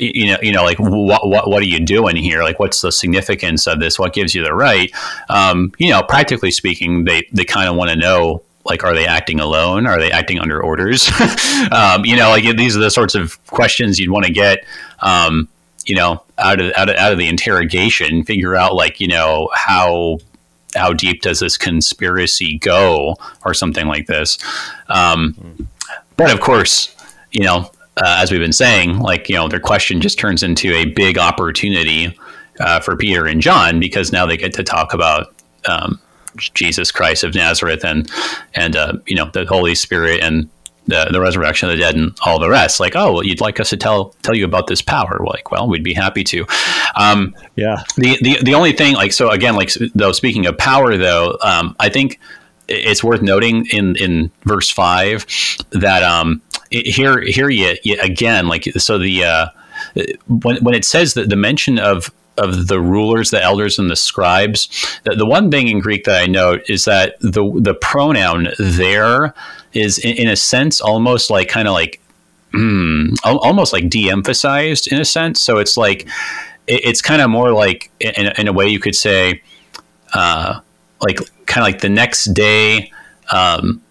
[0.00, 2.42] you know, you know, like what, what, what are you doing here?
[2.42, 3.98] Like, what's the significance of this?
[3.98, 4.90] What gives you the right?
[5.28, 9.06] Um, you know, practically speaking, they, they kind of want to know, like, are they
[9.06, 9.86] acting alone?
[9.86, 11.08] Are they acting under orders?
[11.70, 14.64] um, you know, like these are the sorts of questions you'd want to get,
[15.00, 15.48] um,
[15.86, 19.50] you know, out of, out of, out of the interrogation, figure out like, you know,
[19.54, 20.18] how,
[20.74, 24.38] how deep does this conspiracy go or something like this.
[24.88, 25.68] Um,
[26.16, 26.94] but of course
[27.32, 30.72] you know uh, as we've been saying like you know their question just turns into
[30.74, 32.16] a big opportunity
[32.60, 35.34] uh, for Peter and John because now they get to talk about
[35.68, 36.00] um,
[36.36, 38.10] Jesus Christ of Nazareth and
[38.54, 40.48] and uh, you know the Holy Spirit and
[40.86, 42.80] the, the resurrection of the dead and all the rest.
[42.80, 45.20] Like, oh, well, you'd like us to tell tell you about this power?
[45.24, 46.46] Like, well, we'd be happy to.
[46.96, 47.82] Um, yeah.
[47.96, 51.74] The, the the only thing, like, so again, like, though, speaking of power, though, um,
[51.80, 52.20] I think
[52.68, 55.26] it's worth noting in in verse five
[55.70, 59.46] that um, here here you, you again like so the uh,
[60.28, 63.96] when when it says that the mention of of the rulers, the elders, and the
[63.96, 64.68] scribes.
[65.04, 69.34] The, the, one thing in Greek that I note is that the the pronoun there
[69.72, 72.00] is, in, in a sense, almost like kind of like
[72.52, 75.42] mm, almost like de-emphasized in a sense.
[75.42, 76.08] So it's like
[76.66, 79.42] it, it's kind of more like in, in, a way you could say,
[80.12, 80.60] uh,
[81.00, 82.90] like kind of like the next day
[83.32, 83.82] um,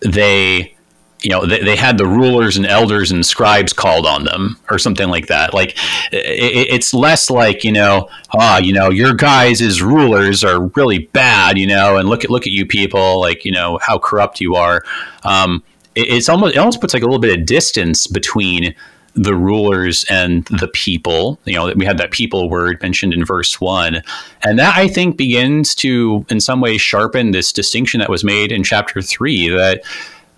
[0.00, 0.75] they
[1.22, 4.78] you know they, they had the rulers and elders and scribes called on them or
[4.78, 5.70] something like that like
[6.12, 10.98] it, it's less like you know ah you know your guys as rulers are really
[10.98, 14.40] bad you know and look at look at you people like you know how corrupt
[14.40, 14.82] you are
[15.24, 15.62] um,
[15.94, 18.74] it, it's almost it almost puts like a little bit of distance between
[19.16, 21.40] the rulers and the people.
[21.46, 24.02] You know, we had that people word mentioned in verse one.
[24.42, 28.52] And that I think begins to, in some ways, sharpen this distinction that was made
[28.52, 29.82] in chapter three that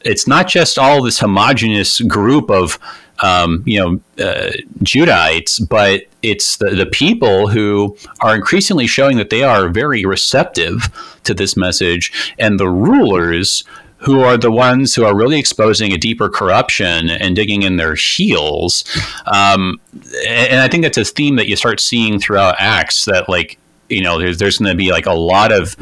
[0.08, 2.78] it's not just all this homogenous group of
[3.20, 9.30] um, you know uh, Judahites, but it's the, the people who are increasingly showing that
[9.30, 10.88] they are very receptive
[11.24, 13.64] to this message, and the rulers
[13.98, 17.96] who are the ones who are really exposing a deeper corruption and digging in their
[17.96, 18.84] heels.
[19.26, 19.80] Um,
[20.28, 24.02] and I think that's a theme that you start seeing throughout Acts that like you
[24.02, 25.76] know there's there's going to be like a lot of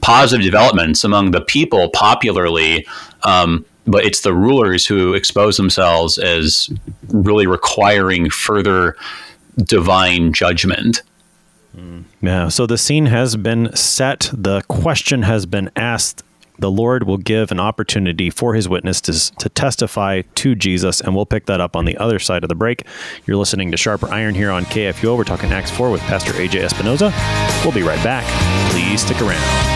[0.00, 2.86] positive developments among the people popularly
[3.24, 6.68] um, but it's the rulers who expose themselves as
[7.08, 8.96] really requiring further
[9.62, 11.02] divine judgment.
[12.20, 14.30] Yeah so the scene has been set.
[14.32, 16.22] The question has been asked
[16.58, 21.14] the Lord will give an opportunity for his witness to, to testify to Jesus, and
[21.14, 22.84] we'll pick that up on the other side of the break.
[23.26, 25.16] You're listening to Sharper Iron here on KFUO.
[25.16, 27.12] We're talking Acts 4 with Pastor AJ Espinoza.
[27.64, 28.24] We'll be right back.
[28.72, 29.75] Please stick around.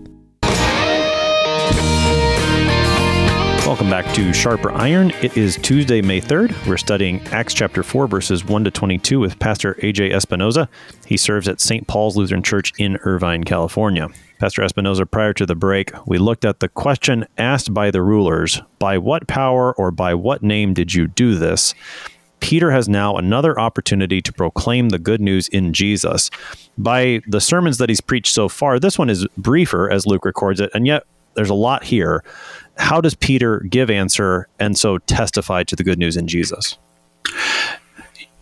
[3.81, 5.09] Welcome back to Sharper Iron.
[5.23, 6.67] It is Tuesday, May 3rd.
[6.67, 10.67] We're studying Acts chapter 4, verses 1 to 22 with Pastor AJ Espinoza.
[11.07, 11.87] He serves at St.
[11.87, 14.09] Paul's Lutheran Church in Irvine, California.
[14.37, 18.61] Pastor Espinoza, prior to the break, we looked at the question asked by the rulers
[18.77, 21.73] By what power or by what name did you do this?
[22.39, 26.29] Peter has now another opportunity to proclaim the good news in Jesus.
[26.77, 30.59] By the sermons that he's preached so far, this one is briefer, as Luke records
[30.59, 31.01] it, and yet
[31.33, 32.23] there's a lot here
[32.77, 36.77] how does Peter give answer and so testify to the good news in Jesus?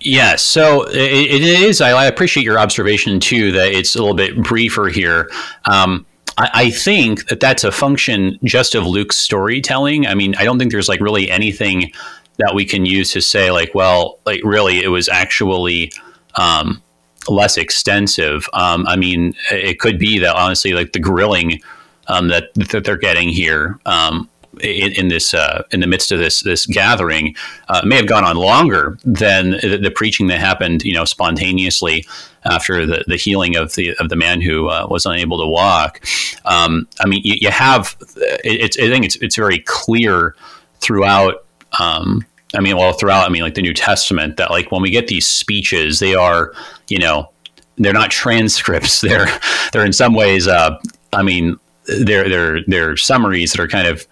[0.01, 1.81] Yes, so it, it is.
[1.81, 5.29] I, appreciate your observation too that it's a little bit briefer here.
[5.65, 6.05] Um,
[6.37, 10.07] I, I think that that's a function just of Luke's storytelling.
[10.07, 11.91] I mean, I don't think there's like really anything
[12.37, 15.91] that we can use to say like, well, like really, it was actually
[16.35, 16.81] um,
[17.27, 18.47] less extensive.
[18.53, 21.61] Um, I mean, it could be that honestly, like the grilling
[22.09, 23.79] um, that that they're getting here.
[23.85, 24.29] Um,
[24.61, 27.35] in, in, this uh, in the midst of this this gathering
[27.69, 32.03] uh, may have gone on longer than the, the, preaching that happened you know spontaneously
[32.45, 36.01] after the, the healing of the of the man who uh, was unable to walk.
[36.45, 37.95] Um, I mean, you, you have
[38.43, 40.35] it's I think it's it's very clear
[40.79, 41.45] throughout.
[41.79, 44.89] Um, I mean, well, throughout I mean, like the New Testament, that like when we
[44.89, 46.53] get these speeches, they are
[46.87, 47.31] you know
[47.77, 49.01] they're not transcripts.
[49.01, 49.27] They're
[49.71, 50.47] they're in some ways.
[50.47, 50.77] Uh,
[51.13, 51.59] I mean,
[52.03, 54.07] they're they're they're summaries that are kind of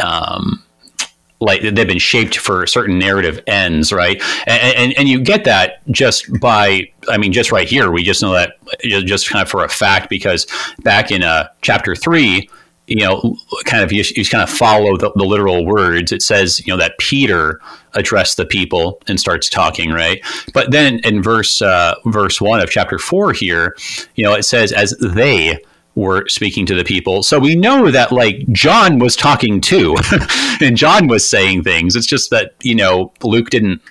[0.00, 0.62] um,
[1.40, 4.20] like they've been shaped for certain narrative ends, right?
[4.46, 8.22] And, and, and you get that just by, I mean, just right here, we just
[8.22, 10.46] know that just kind of for a fact because
[10.82, 12.48] back in uh, chapter three,
[12.88, 16.10] you know, kind of you, you kind of follow the, the, literal words.
[16.10, 17.60] It says, you know, that Peter
[17.92, 20.24] addressed the people and starts talking, right?
[20.54, 23.76] But then in verse uh, verse one of chapter four here,
[24.14, 25.58] you know, it says as they
[25.98, 27.22] were speaking to the people.
[27.22, 29.96] So we know that like John was talking too,
[30.60, 31.96] and John was saying things.
[31.96, 33.82] It's just that you know Luke didn't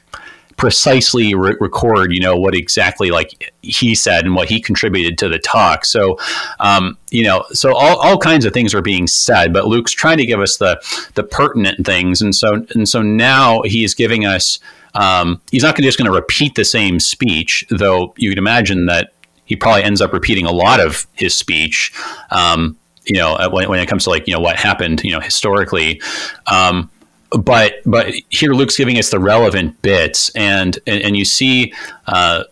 [0.56, 5.30] precisely re- record, you know, what exactly like he said and what he contributed to
[5.30, 5.86] the talk.
[5.86, 6.18] So,
[6.60, 10.18] um, you know, so all, all kinds of things are being said, but Luke's trying
[10.18, 10.82] to give us the
[11.14, 14.60] the pertinent things, and so and so now he's giving us.
[14.94, 19.12] Um, he's not just going to repeat the same speech, though you could imagine that
[19.48, 21.92] he probably ends up repeating a lot of his speech.
[22.30, 25.22] Um, you know, when, when, it comes to like you know what happened, you know,
[25.22, 26.02] historically.
[26.46, 26.92] Um,
[27.32, 31.74] but but here Luke's giving us the relevant bits, and and, and you see.
[32.06, 32.44] Uh,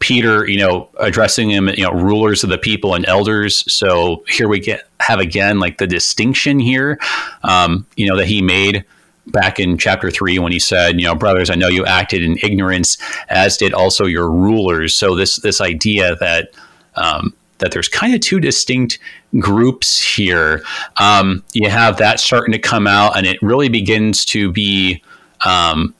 [0.00, 3.64] Peter, you know, addressing him, you know, rulers of the people and elders.
[3.72, 7.00] So here we get have again like the distinction here,
[7.42, 8.84] um, you know, that he made
[9.30, 12.38] back in chapter three when he said, you know, brothers, I know you acted in
[12.42, 14.94] ignorance, as did also your rulers.
[14.94, 16.50] So this this idea that
[16.96, 18.98] um, that there's kind of two distinct
[19.38, 20.62] groups here.
[20.96, 25.02] Um, you have that starting to come out, and it really begins to be
[25.44, 25.94] um,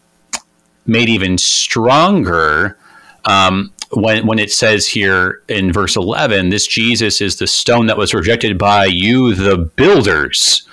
[0.87, 2.77] made even stronger.
[3.25, 7.97] Um, when, when it says here in verse 11, this Jesus is the stone that
[7.97, 10.67] was rejected by you, the builders,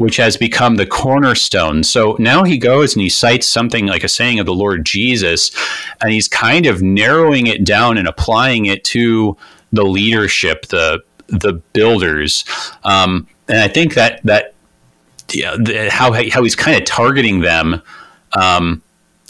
[0.00, 1.84] which has become the cornerstone.
[1.84, 5.50] So now he goes and he cites something like a saying of the Lord Jesus,
[6.00, 9.36] and he's kind of narrowing it down and applying it to
[9.74, 12.46] the leadership, the the builders,
[12.82, 14.54] um, and I think that that
[15.34, 17.82] yeah, the, how how he's kind of targeting them.
[18.40, 18.82] Um,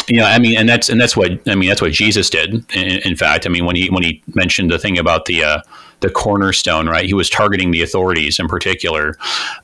[0.06, 1.68] you know, I mean, and that's and that's what I mean.
[1.68, 2.54] That's what Jesus did.
[2.76, 5.62] In, in fact, I mean, when he when he mentioned the thing about the uh,
[5.98, 7.06] the cornerstone, right?
[7.06, 9.16] He was targeting the authorities in particular.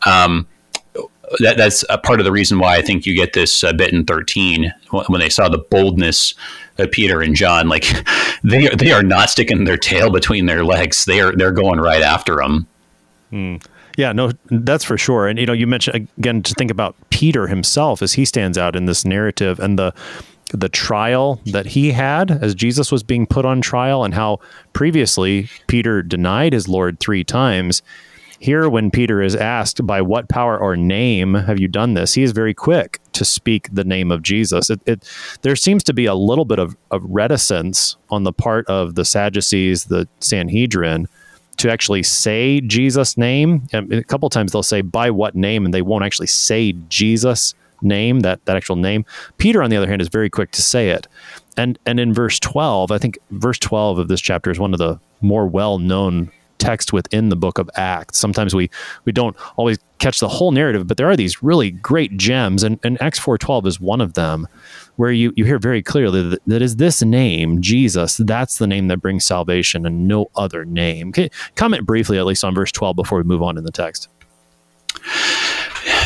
[0.04, 0.48] Um,
[1.40, 3.92] that, that's a part of the reason why I think you get this uh, bit
[3.92, 6.34] in 13 when they saw the boldness
[6.78, 7.68] of Peter and John.
[7.68, 7.84] Like
[8.44, 11.04] they are, they are not sticking their tail between their legs.
[11.04, 12.66] They are they're going right after them.
[13.30, 13.56] Hmm.
[13.96, 15.26] Yeah, no, that's for sure.
[15.26, 18.76] And you know, you mentioned again to think about Peter himself as he stands out
[18.76, 19.94] in this narrative and the
[20.52, 24.38] the trial that he had as Jesus was being put on trial and how
[24.74, 27.82] previously Peter denied his Lord three times
[28.38, 32.22] here, when Peter is asked, by what power or name have you done this, he
[32.22, 34.68] is very quick to speak the name of Jesus.
[34.68, 35.10] It, it,
[35.42, 39.04] there seems to be a little bit of, of reticence on the part of the
[39.04, 41.08] Sadducees, the Sanhedrin,
[41.56, 43.66] to actually say Jesus' name.
[43.72, 47.54] And a couple times they'll say, by what name, and they won't actually say Jesus'
[47.80, 49.06] name, that, that actual name.
[49.38, 51.06] Peter, on the other hand, is very quick to say it.
[51.56, 54.78] And, and in verse 12, I think verse 12 of this chapter is one of
[54.78, 56.30] the more well known
[56.66, 58.18] text within the book of Acts.
[58.18, 58.70] Sometimes we
[59.04, 62.78] we don't always catch the whole narrative, but there are these really great gems, and,
[62.82, 64.46] and Acts four twelve is one of them,
[64.96, 68.16] where you you hear very clearly that, that is this name Jesus.
[68.16, 71.08] That's the name that brings salvation, and no other name.
[71.08, 74.08] Okay, comment briefly at least on verse twelve before we move on in the text.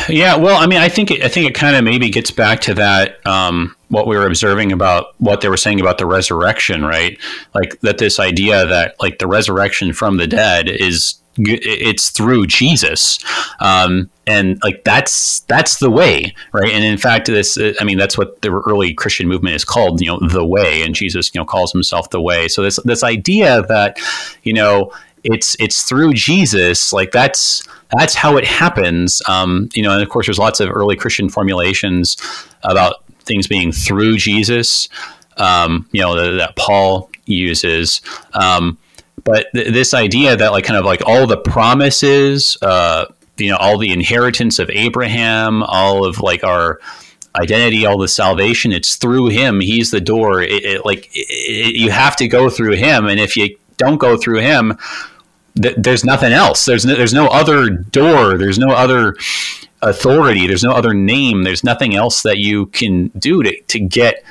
[0.09, 2.61] Yeah, well, I mean, I think it, I think it kind of maybe gets back
[2.61, 6.83] to that um, what we were observing about what they were saying about the resurrection,
[6.83, 7.17] right?
[7.53, 13.19] Like that this idea that like the resurrection from the dead is it's through Jesus,
[13.61, 16.71] um, and like that's that's the way, right?
[16.71, 20.07] And in fact, this I mean that's what the early Christian movement is called, you
[20.07, 22.47] know, the way, and Jesus, you know, calls himself the way.
[22.47, 23.97] So this this idea that
[24.43, 24.91] you know
[25.23, 29.21] it's it's through Jesus, like that's that's how it happens.
[29.27, 32.17] Um, you know, and of course, there's lots of early Christian formulations
[32.63, 34.89] about things being through Jesus.
[35.37, 38.01] Um, you know, that, that Paul uses.
[38.33, 38.77] Um,
[39.23, 43.05] but th- this idea that like kind of like all the promises, uh,
[43.37, 46.79] you know, all the inheritance of Abraham, all of like our
[47.35, 49.59] identity, all the salvation, it's through him.
[49.59, 50.41] He's the door.
[50.41, 54.17] It, it like it, you have to go through him, and if you don't go
[54.17, 54.77] through him,
[55.59, 56.65] th- there's nothing else.
[56.65, 58.37] There's no, there's no other door.
[58.37, 59.15] There's no other
[59.81, 60.47] authority.
[60.47, 61.43] There's no other name.
[61.43, 64.23] There's nothing else that you can do to, to get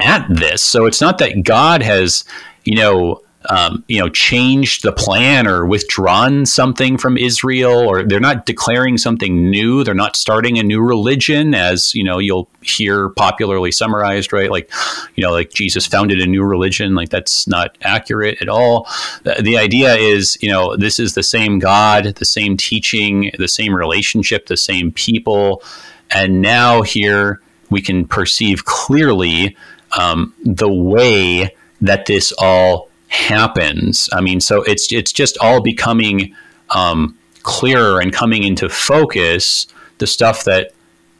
[0.00, 0.62] at this.
[0.62, 2.24] So it's not that God has,
[2.64, 8.20] you know, um, you know, changed the plan or withdrawn something from Israel, or they're
[8.20, 9.84] not declaring something new.
[9.84, 14.50] They're not starting a new religion, as you know, you'll hear popularly summarized, right?
[14.50, 14.70] Like,
[15.14, 16.94] you know, like Jesus founded a new religion.
[16.94, 18.88] Like that's not accurate at all.
[19.22, 23.48] The, the idea is, you know, this is the same God, the same teaching, the
[23.48, 25.62] same relationship, the same people,
[26.10, 27.40] and now here
[27.70, 29.56] we can perceive clearly
[29.98, 34.08] um, the way that this all happens.
[34.12, 36.34] I mean, so it's it's just all becoming
[36.70, 39.66] um, clearer and coming into focus
[39.98, 40.72] the stuff that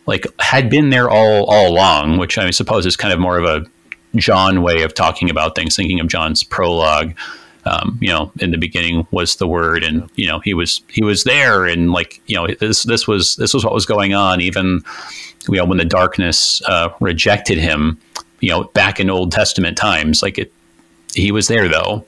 [0.07, 3.45] like had been there all all along, which I suppose is kind of more of
[3.45, 3.66] a
[4.16, 7.14] John way of talking about things, thinking of John's prologue.
[7.64, 11.03] Um, you know, in the beginning was the word, and you know he was he
[11.03, 14.41] was there, and like you know this this was this was what was going on,
[14.41, 14.82] even
[15.49, 18.01] you know when the darkness uh, rejected him,
[18.41, 20.53] you know back in Old Testament times, like it
[21.17, 22.05] he was there though.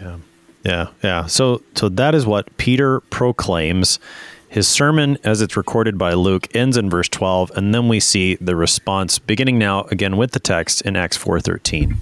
[0.00, 0.16] Yeah,
[0.64, 1.26] yeah, yeah.
[1.26, 3.98] So so that is what Peter proclaims.
[4.48, 8.36] His sermon, as it's recorded by Luke, ends in verse 12, and then we see
[8.36, 11.98] the response beginning now again with the text in Acts 4:13.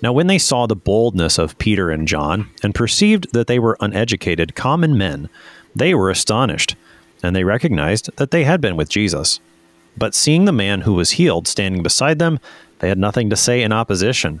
[0.00, 3.76] Now when they saw the boldness of Peter and John and perceived that they were
[3.80, 5.28] uneducated common men,
[5.74, 6.76] they were astonished,
[7.22, 9.40] and they recognized that they had been with Jesus.
[9.96, 12.38] But seeing the man who was healed standing beside them,
[12.78, 14.40] they had nothing to say in opposition.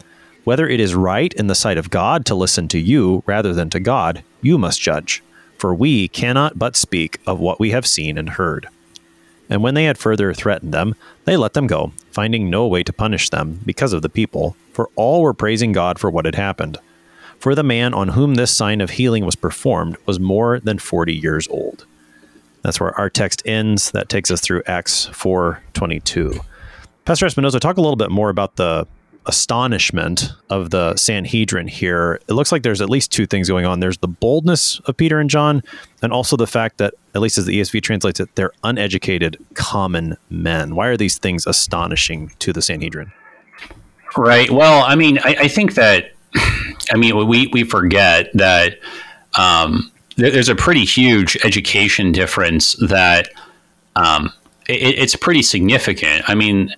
[0.43, 3.69] Whether it is right in the sight of God to listen to you rather than
[3.71, 5.21] to God, you must judge,
[5.57, 8.67] for we cannot but speak of what we have seen and heard.
[9.49, 12.93] And when they had further threatened them, they let them go, finding no way to
[12.93, 16.77] punish them because of the people, for all were praising God for what had happened.
[17.37, 21.13] For the man on whom this sign of healing was performed was more than 40
[21.13, 21.85] years old.
[22.61, 23.91] That's where our text ends.
[23.91, 26.39] That takes us through Acts 4:22.
[27.05, 28.87] Pastor Espinosa, talk a little bit more about the
[29.27, 32.19] astonishment of the Sanhedrin here.
[32.27, 33.79] It looks like there's at least two things going on.
[33.79, 35.61] There's the boldness of Peter and John,
[36.01, 40.17] and also the fact that, at least as the ESV translates it, they're uneducated common
[40.29, 40.75] men.
[40.75, 43.11] Why are these things astonishing to the Sanhedrin?
[44.17, 44.49] Right.
[44.49, 46.11] Well, I mean, I, I think that,
[46.91, 48.79] I mean, we, we forget that
[49.37, 53.29] um, there, there's a pretty huge education difference that
[53.95, 54.33] um,
[54.67, 56.27] it, it's pretty significant.
[56.27, 56.73] I mean,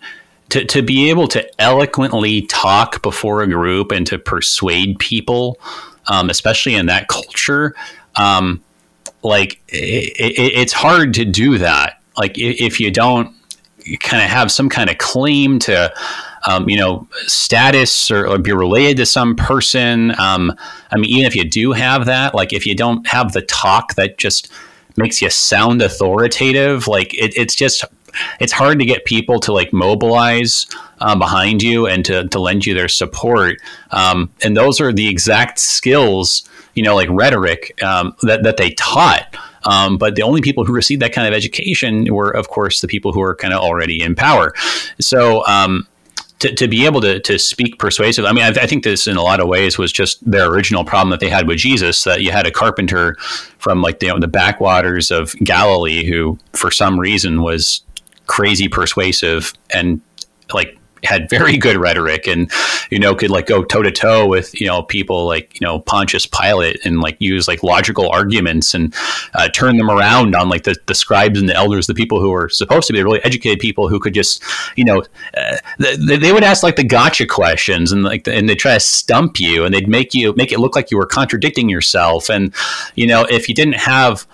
[0.54, 5.60] to, to be able to eloquently talk before a group and to persuade people,
[6.06, 7.74] um, especially in that culture,
[8.18, 8.64] um,
[9.24, 12.00] like it, it, it's hard to do that.
[12.16, 13.36] Like if you don't
[14.00, 15.92] kind of have some kind of claim to,
[16.48, 20.12] um, you know, status or, or, be related to some person.
[20.20, 20.54] Um,
[20.92, 23.96] I mean, even if you do have that, like if you don't have the talk
[23.96, 24.52] that just
[24.98, 27.84] makes you sound authoritative, like it, it's just
[28.40, 30.68] it's hard to get people to like mobilize
[31.00, 33.58] uh, behind you and to, to lend you their support.
[33.92, 38.72] Um, and those are the exact skills, you know, like rhetoric um, that, that they
[38.72, 39.36] taught.
[39.66, 42.88] Um, but the only people who received that kind of education were, of course, the
[42.88, 44.54] people who are kind of already in power.
[45.00, 45.88] So, um,
[46.44, 48.26] to, to be able to, to speak persuasive.
[48.26, 50.84] I mean, I, I, think this in a lot of ways was just their original
[50.84, 53.16] problem that they had with Jesus that you had a carpenter
[53.60, 57.82] from like the, you know, the backwaters of Galilee who, for some reason, was
[58.28, 60.02] crazy persuasive and
[60.54, 62.52] like had very good rhetoric and
[62.90, 65.80] you know could like go toe to toe with you know people like you know
[65.80, 68.94] Pontius Pilate and like use like logical arguments and
[69.34, 72.30] uh, turn them around on like the, the scribes and the elders the people who
[72.30, 74.44] were supposed to be really educated people who could just
[74.76, 75.04] you know
[75.38, 78.74] uh, they, they, would ask like the gotcha questions and like the, and they try
[78.74, 82.30] to stump you and they'd make you make it look like you were contradicting yourself.
[82.30, 82.54] And
[82.96, 84.28] you know if you didn't have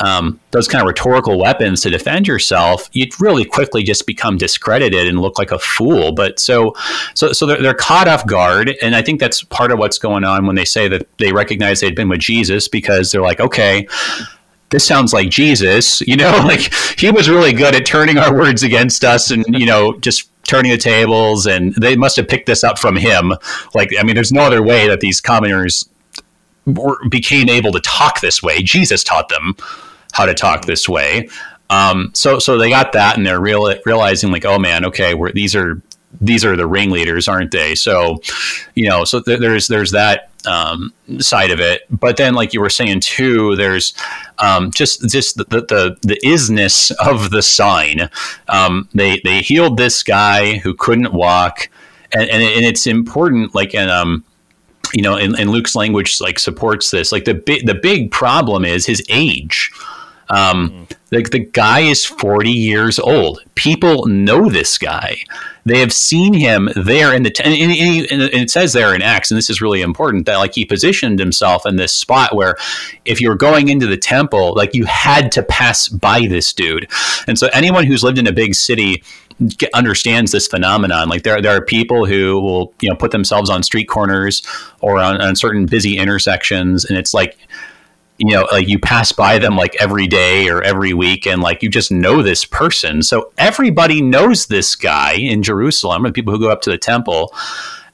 [0.00, 5.06] um, those kind of rhetorical weapons to defend yourself, you'd really quickly just become discredited
[5.06, 6.12] and look like a fool.
[6.12, 6.74] But so,
[7.14, 10.24] so, so they're, they're caught off guard, and I think that's part of what's going
[10.24, 13.86] on when they say that they recognize they'd been with Jesus because they're like, okay.
[14.70, 18.62] This sounds like Jesus, you know, like he was really good at turning our words
[18.62, 22.62] against us and, you know, just turning the tables and they must have picked this
[22.62, 23.32] up from him.
[23.74, 25.88] Like, I mean, there's no other way that these commoners
[26.74, 28.62] were, became able to talk this way.
[28.62, 29.56] Jesus taught them
[30.12, 31.28] how to talk this way.
[31.70, 35.54] Um, so so they got that, and they're real, realizing like, oh man, okay, these
[35.54, 35.82] are
[36.20, 37.74] these are the ringleaders, aren't they?
[37.74, 38.20] So,
[38.74, 41.82] you know, so th- there's there's that um, side of it.
[41.90, 43.94] But then, like you were saying too, there's
[44.38, 48.08] um, just just the, the the isness of the sign.
[48.48, 51.68] Um, they they healed this guy who couldn't walk,
[52.12, 53.54] and, and, and it's important.
[53.54, 54.24] Like and um,
[54.92, 57.12] you know, in, in Luke's language, like supports this.
[57.12, 59.70] Like the big the big problem is his age
[60.30, 63.42] Um, the, the guy is 40 years old.
[63.54, 65.16] People know this guy.
[65.64, 69.02] They have seen him there in the, t- and, and, and, it says there in
[69.02, 72.56] Acts, and this is really important that like he positioned himself in this spot where
[73.04, 76.90] if you were going into the temple, like you had to pass by this dude.
[77.26, 79.02] And so anyone who's lived in a big city,
[79.72, 81.08] understands this phenomenon.
[81.08, 84.42] Like there, there are people who will, you know, put themselves on street corners
[84.80, 87.38] or on, on certain busy intersections, and it's like,
[88.18, 91.62] you know, like you pass by them like every day or every week, and like
[91.62, 93.02] you just know this person.
[93.02, 97.32] So everybody knows this guy in Jerusalem, and people who go up to the temple,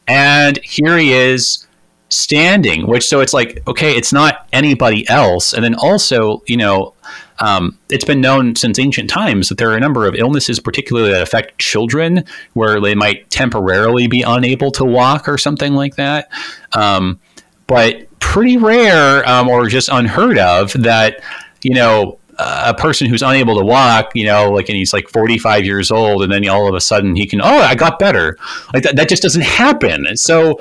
[0.08, 1.66] and here he is
[2.08, 2.86] standing.
[2.86, 6.94] Which so it's like, okay, it's not anybody else, and then also, you know,
[7.40, 11.10] um, it's been known since ancient times that there are a number of illnesses, particularly
[11.10, 16.30] that affect children, where they might temporarily be unable to walk or something like that.
[16.72, 17.20] Um,
[17.66, 21.22] but pretty rare um, or just unheard of that,
[21.62, 25.64] you know, a person who's unable to walk, you know, like, and he's like 45
[25.64, 28.36] years old, and then all of a sudden he can, oh, I got better.
[28.72, 30.16] Like that, that just doesn't happen.
[30.16, 30.58] So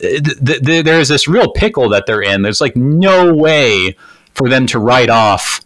[0.00, 2.42] th- th- there's this real pickle that they're in.
[2.42, 3.96] There's like no way
[4.34, 5.60] for them to write off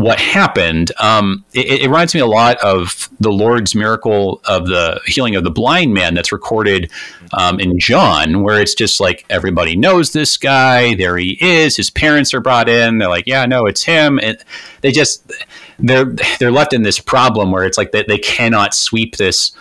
[0.00, 0.92] what happened.
[0.98, 5.44] Um, it, it, reminds me a lot of the Lord's miracle of the healing of
[5.44, 6.90] the blind man that's recorded
[7.32, 10.94] um, in John, where it's just like everybody knows this guy.
[10.94, 11.76] There he is.
[11.76, 12.98] His parents are brought in.
[12.98, 14.18] They're like, yeah, no, it's him.
[14.22, 14.38] And
[14.80, 15.30] they just
[15.78, 19.52] they're they're left in this problem where it's like they, they cannot sweep this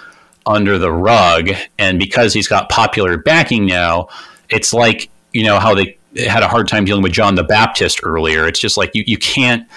[0.46, 1.52] under the rug.
[1.78, 4.08] And because he's got popular backing now,
[4.50, 8.00] it's like you know how they had a hard time dealing with John the Baptist
[8.04, 8.48] earlier.
[8.48, 9.68] It's just like you you can't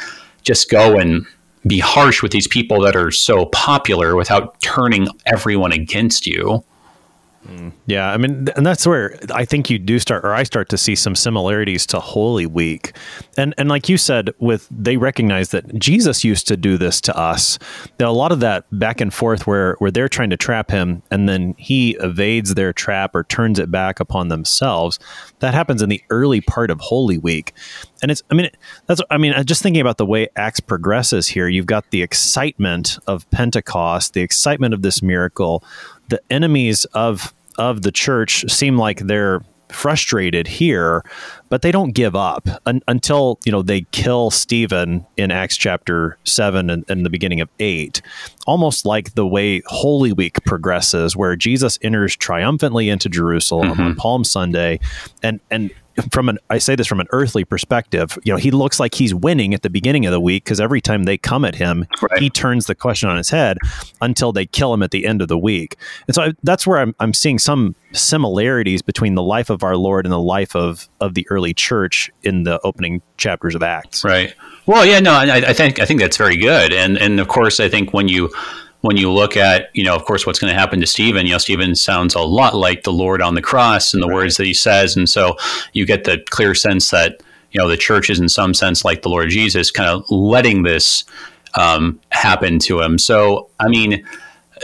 [0.43, 1.27] just go and
[1.67, 6.65] be harsh with these people that are so popular without turning everyone against you.
[7.87, 10.79] Yeah, I mean, and that's where I think you do start, or I start to
[10.79, 12.97] see some similarities to Holy Week,
[13.37, 17.17] and and like you said, with they recognize that Jesus used to do this to
[17.17, 17.59] us.
[17.99, 21.03] Now, a lot of that back and forth where where they're trying to trap him,
[21.11, 25.01] and then he evades their trap or turns it back upon themselves.
[25.41, 27.55] That happens in the early part of Holy Week,
[28.03, 28.51] and it's I mean
[28.87, 31.49] that's I mean just thinking about the way Acts progresses here.
[31.49, 35.65] You've got the excitement of Pentecost, the excitement of this miracle
[36.13, 39.41] the enemies of of the church seem like they're
[39.71, 41.03] frustrated here,
[41.53, 46.17] but they don't give up un- until you know they kill Stephen in Acts chapter
[46.25, 48.01] seven and, and, the beginning of eight.
[48.47, 53.83] Almost like the way Holy Week progresses, where Jesus enters triumphantly into Jerusalem mm-hmm.
[53.83, 54.81] on Palm Sunday,
[55.23, 55.71] and and
[56.11, 59.15] from an I say this from an earthly perspective, you know, he looks like he's
[59.15, 62.19] winning at the beginning of the week because every time they come at him, right.
[62.19, 63.59] he turns the question on his head
[64.01, 65.77] until they kill him at the end of the week.
[66.07, 69.77] And so I, that's where I'm, I'm seeing some similarities between the life of our
[69.77, 74.05] Lord and the life of of the early church in the opening chapters of Acts.
[74.05, 74.35] Right.
[74.67, 77.59] Well, yeah, no, I, I think I think that's very good, and and of course,
[77.59, 78.31] I think when you
[78.83, 81.33] when you look at, you know, of course, what's going to happen to Stephen, you
[81.33, 84.15] know, Stephen sounds a lot like the Lord on the cross and the right.
[84.15, 84.97] words that he says.
[84.97, 85.37] And so
[85.73, 87.23] you get the clear sense that,
[87.53, 90.65] you know, the church is in some sense like the Lord Jesus, kind of letting
[90.65, 91.05] this
[91.55, 92.99] um, happen to him.
[92.99, 94.05] So, I mean,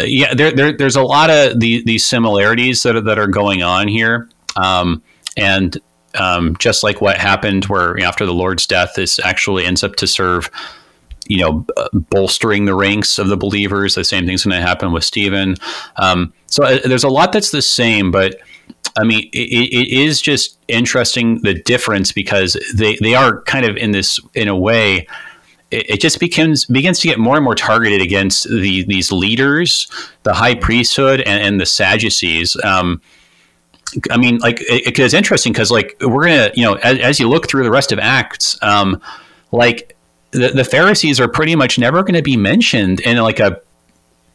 [0.01, 3.63] yeah, there, there, there's a lot of the, these similarities that are, that are going
[3.63, 4.29] on here.
[4.57, 5.01] Um,
[5.37, 5.79] and
[6.15, 9.85] um, just like what happened where you know, after the Lord's death, this actually ends
[9.85, 10.51] up to serve
[11.29, 13.95] you know, bolstering the ranks of the believers.
[13.95, 15.57] The same thing's going to happen with Stephen.
[15.97, 18.41] Um, so uh, there's a lot that's the same, but
[18.97, 23.77] I mean, it, it is just interesting the difference because they, they are kind of
[23.77, 25.07] in this in a way.
[25.71, 29.87] It, just becomes begins to get more and more targeted against the, these leaders,
[30.23, 32.57] the high priesthood, and, and the Sadducees.
[32.65, 33.03] Um,
[34.11, 37.29] I mean, like it, it's interesting because like we're gonna, you know, as, as, you
[37.29, 39.01] look through the rest of Acts, um,
[39.53, 39.97] like
[40.31, 43.61] the, the Pharisees are pretty much never going to be mentioned in like a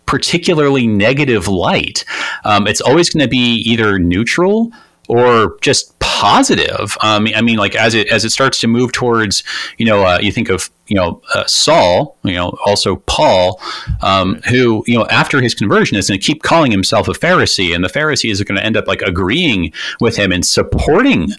[0.05, 2.05] particularly negative light.
[2.45, 4.71] Um, it's always going to be either neutral
[5.07, 6.97] or just positive.
[7.01, 9.43] Um, I mean, like as it as it starts to move towards,
[9.77, 13.59] you know, uh, you think of you know uh, Saul, you know, also Paul,
[14.01, 17.75] um, who you know after his conversion is going to keep calling himself a Pharisee,
[17.75, 21.29] and the Pharisees are going to end up like agreeing with him and supporting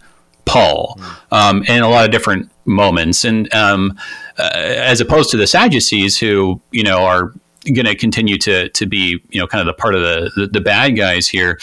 [0.44, 1.00] Paul
[1.30, 3.98] um, in a lot of different moments, and um,
[4.38, 7.32] uh, as opposed to the Sadducees, who you know are
[7.64, 10.46] going to continue to to be you know kind of the part of the the,
[10.46, 11.58] the bad guys here,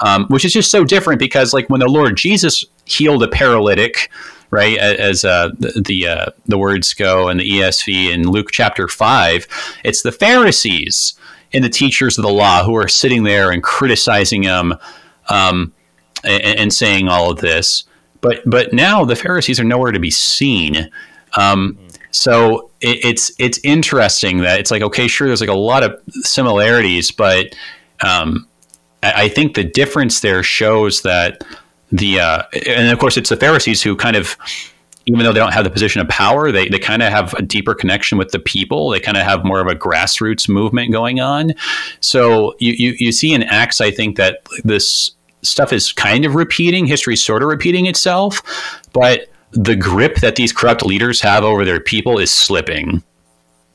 [0.00, 4.10] um, which is just so different because like when the Lord Jesus healed a paralytic,
[4.50, 4.76] right?
[4.78, 9.46] As uh, the the, uh, the words go in the ESV in Luke chapter five,
[9.84, 11.14] it's the Pharisees
[11.52, 14.74] and the teachers of the law who are sitting there and criticizing him
[15.28, 15.72] um,
[16.24, 17.84] and, and, saying all of this.
[18.20, 20.90] But but now the Pharisees are nowhere to be seen.
[21.36, 21.78] Um,
[22.14, 26.00] so it, it's it's interesting that it's like okay, sure, there's like a lot of
[26.22, 27.54] similarities, but
[28.02, 28.46] um,
[29.02, 31.42] I, I think the difference there shows that
[31.90, 34.36] the uh, and of course it's the Pharisees who kind of
[35.06, 37.42] even though they don't have the position of power, they, they kind of have a
[37.42, 38.88] deeper connection with the people.
[38.88, 41.52] They kind of have more of a grassroots movement going on.
[42.00, 45.10] So you, you, you see in Acts, I think that this
[45.42, 48.40] stuff is kind of repeating, history sort of repeating itself,
[48.94, 53.02] but the grip that these corrupt leaders have over their people is slipping.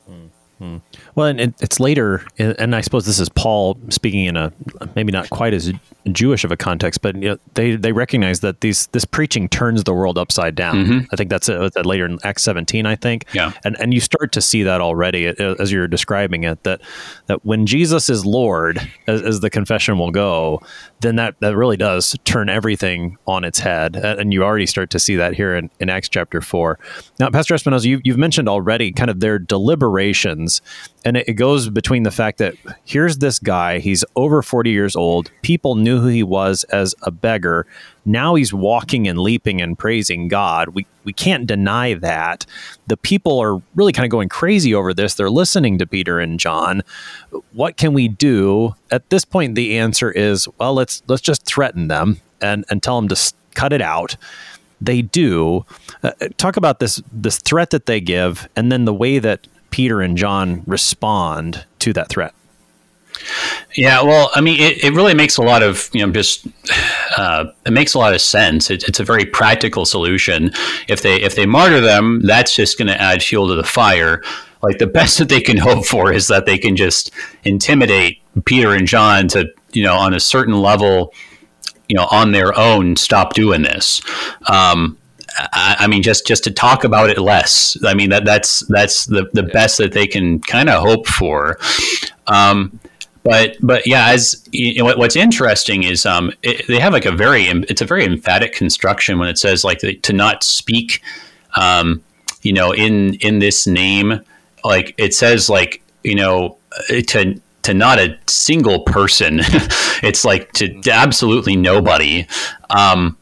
[0.08, 0.76] Mm-hmm.
[1.14, 4.52] Well, and it, it's later, and I suppose this is Paul speaking in a
[4.94, 5.72] maybe not quite as
[6.12, 9.84] Jewish of a context, but you know, they they recognize that these this preaching turns
[9.84, 10.74] the world upside down.
[10.76, 10.98] Mm-hmm.
[11.12, 12.86] I think that's uh, a, that later in Acts 17.
[12.86, 15.88] I think, yeah, and and you start to see that already uh, uh, as you're
[15.88, 16.80] describing it that
[17.26, 20.62] that when Jesus is Lord, as, as the confession will go,
[21.00, 24.98] then that that really does turn everything on its head, and you already start to
[24.98, 26.78] see that here in, in Acts chapter four.
[27.18, 30.62] Now, Pastor Espinosa, you, you've mentioned already kind of their deliberations
[31.04, 35.30] and it, goes between the fact that here's this guy, he's over 40 years old.
[35.42, 37.66] People knew who he was as a beggar.
[38.04, 40.70] Now he's walking and leaping and praising God.
[40.70, 42.46] We we can't deny that.
[42.86, 45.14] The people are really kind of going crazy over this.
[45.14, 46.82] They're listening to Peter and John.
[47.52, 48.74] What can we do?
[48.90, 53.00] At this point the answer is, well, let's let's just threaten them and and tell
[53.00, 54.16] them to cut it out
[54.80, 55.66] they do.
[56.02, 60.00] Uh, talk about this this threat that they give, and then the way that Peter
[60.00, 62.34] and John respond to that threat?
[63.76, 66.46] Yeah, well, I mean, it, it really makes a lot of you know just
[67.16, 68.70] uh, it makes a lot of sense.
[68.70, 70.52] It, it's a very practical solution.
[70.88, 74.22] If they if they martyr them, that's just going to add fuel to the fire.
[74.62, 77.10] Like the best that they can hope for is that they can just
[77.44, 81.14] intimidate Peter and John to you know on a certain level,
[81.88, 84.02] you know, on their own, stop doing this.
[84.48, 84.98] Um,
[85.38, 87.76] I, I, mean, just just to talk about it less.
[87.84, 91.58] I mean that that's that's the the best that they can kind of hope for.
[92.26, 92.80] Um,
[93.22, 97.12] but but yeah, as you know, what's interesting is um, it, they have like a
[97.12, 101.02] very it's a very emphatic construction when it says like to not speak,
[101.56, 102.02] um,
[102.42, 104.20] you know, in in this name.
[104.64, 106.56] Like it says like you know
[107.08, 109.40] to to not a single person.
[110.02, 112.26] it's like to, to absolutely nobody.
[112.70, 113.18] Um,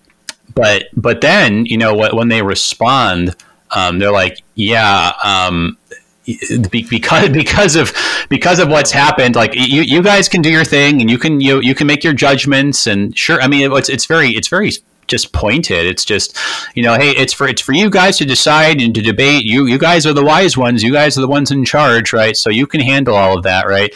[0.54, 3.34] but but then you know when they respond,
[3.74, 5.12] um, they're like, yeah.
[6.70, 7.92] Because because of
[8.28, 8.98] because of what's oh.
[8.98, 11.86] happened like you, you guys can do your thing and you can you you can
[11.86, 14.70] make your judgments and sure i mean it's it's very it's very
[15.08, 15.86] just pointed.
[15.86, 16.38] It's just
[16.74, 19.44] you know hey it's for it's for you guys to decide and to debate.
[19.44, 20.82] You you guys are the wise ones.
[20.82, 22.36] You guys are the ones in charge right?
[22.36, 23.92] So you can handle all of that right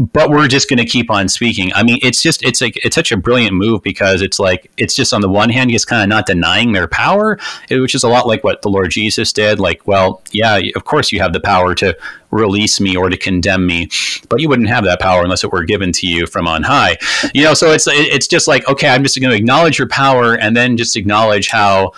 [0.00, 1.70] but we're just going to keep on speaking.
[1.74, 4.94] I mean, it's just it's like it's such a brilliant move because it's like it's
[4.94, 7.38] just on the one hand, he's kind of not denying their power,
[7.70, 9.60] eh, which is a lot like what the Lord Jesus did.
[9.60, 11.94] Like, well, yeah, of course you have the power to
[12.30, 13.90] release me or to condemn me,
[14.30, 16.96] but you wouldn't have that power unless it were given to you from on high.
[17.34, 20.34] You know, so it's it's just like okay, I'm just going to acknowledge your power
[20.34, 21.92] and then just acknowledge how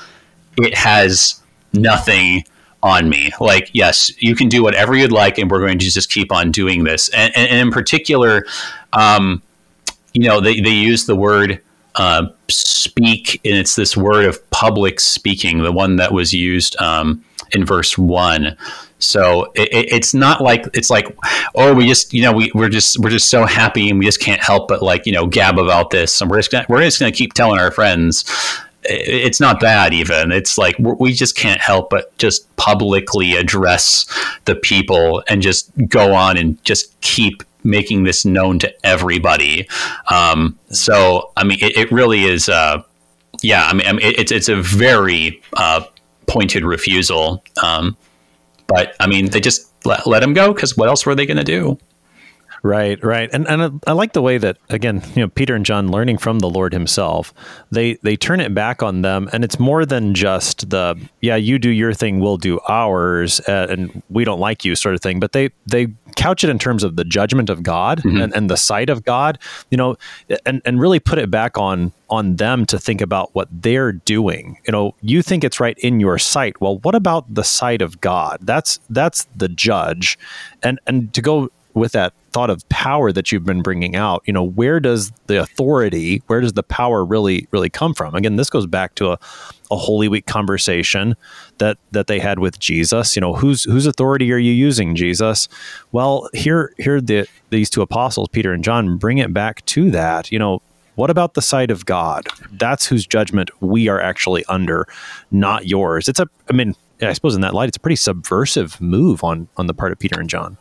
[0.59, 1.41] it has
[1.73, 2.43] nothing
[2.83, 3.31] on me.
[3.41, 6.51] Like, yes, you can do whatever you'd like, and we're going to just keep on
[6.51, 7.09] doing this.
[7.11, 8.45] And, and, and in particular,
[8.93, 9.43] um,
[10.13, 11.61] you know, they, they use the word
[11.95, 17.25] uh, speak, and it's this word of public speaking, the one that was used um,
[17.53, 18.57] in verse one.
[18.99, 21.17] So it, it's not like it's like
[21.57, 24.21] oh we just you know we we're just we're just so happy and we just
[24.21, 27.01] can't help but like you know gab about this and we're just gonna, we're just
[27.01, 28.25] going to keep telling our friends
[28.85, 30.33] it's not bad even.
[30.33, 34.07] It's like we just can't help but just publicly address
[34.45, 39.69] the people and just go on and just keep making this known to everybody.
[40.11, 42.83] Um, so i mean it, it really is uh,
[43.43, 45.85] yeah i mean, I mean it's it's a very uh,
[46.27, 47.43] pointed refusal.
[47.63, 47.97] Um,
[48.67, 51.37] but i mean they just let, let him go because what else were they going
[51.37, 51.79] to do
[52.65, 55.91] Right, right, and and I like the way that again, you know, Peter and John
[55.91, 57.35] learning from the Lord Himself,
[57.73, 61.59] they they turn it back on them, and it's more than just the yeah, you
[61.59, 65.19] do your thing, we'll do ours, uh, and we don't like you sort of thing.
[65.19, 68.21] But they they couch it in terms of the judgment of God mm-hmm.
[68.21, 69.41] and, and the sight of God,
[69.73, 69.97] you know,
[70.47, 74.57] and and really put it back on on them to think about what they're doing.
[74.67, 76.61] You know, you think it's right in your sight.
[76.61, 78.39] Well, what about the sight of God?
[78.43, 80.17] That's that's the judge,
[80.63, 84.33] and and to go with that thought of power that you've been bringing out, you
[84.33, 88.15] know, where does the authority, where does the power really, really come from?
[88.15, 89.19] Again, this goes back to a,
[89.71, 91.17] a Holy Week conversation
[91.59, 93.17] that that they had with Jesus.
[93.17, 95.49] You know, whose whose authority are you using, Jesus?
[95.93, 100.31] Well, here here the these two apostles, Peter and John, bring it back to that.
[100.33, 100.63] You know,
[100.95, 102.27] what about the sight of God?
[102.53, 104.87] That's whose judgment we are actually under,
[105.31, 106.09] not yours.
[106.09, 106.75] It's a, I mean,
[107.09, 109.99] I suppose in that light, it's a pretty subversive move on on the part of
[109.99, 110.57] Peter and John.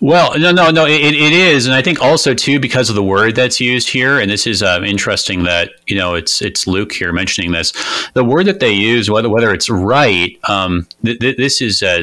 [0.00, 3.02] Well, no, no, no, it, it is, and I think also too because of the
[3.02, 6.92] word that's used here, and this is um, interesting that you know it's it's Luke
[6.92, 7.72] here mentioning this.
[8.14, 11.82] The word that they use, whether whether it's right, um, th- th- this is.
[11.82, 12.02] Uh,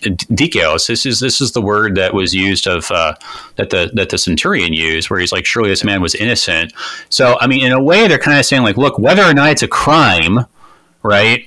[0.00, 0.86] dikaios.
[0.86, 3.14] This is this is the word that was used of uh,
[3.56, 6.72] that the that the centurion used, where he's like, surely this man was innocent.
[7.10, 9.50] So I mean, in a way, they're kind of saying like, look, whether or not
[9.50, 10.46] it's a crime,
[11.02, 11.46] right?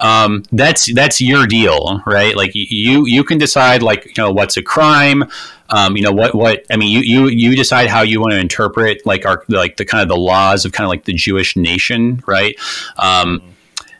[0.00, 2.36] Um, that's that's your deal, right?
[2.36, 5.24] Like you you can decide like you know what's a crime.
[5.70, 6.90] Um, you know what what I mean.
[6.90, 10.08] You you you decide how you want to interpret like our like the kind of
[10.08, 12.56] the laws of kind of like the Jewish nation, right?
[12.96, 13.42] Um,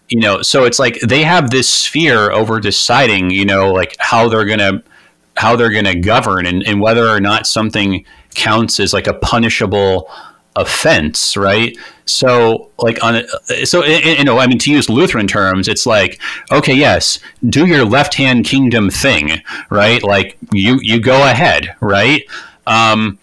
[0.08, 4.28] you know, so it's like they have this sphere over deciding, you know, like how
[4.28, 4.82] they're gonna
[5.36, 10.10] how they're gonna govern and, and whether or not something counts as like a punishable
[10.56, 11.76] offense, right?
[12.04, 16.20] So, like on a, so you know, I mean, to use Lutheran terms, it's like,
[16.50, 17.18] okay, yes,
[17.48, 20.02] do your left hand kingdom thing, right?
[20.02, 22.22] Like you you go ahead, right?
[22.66, 23.18] Um,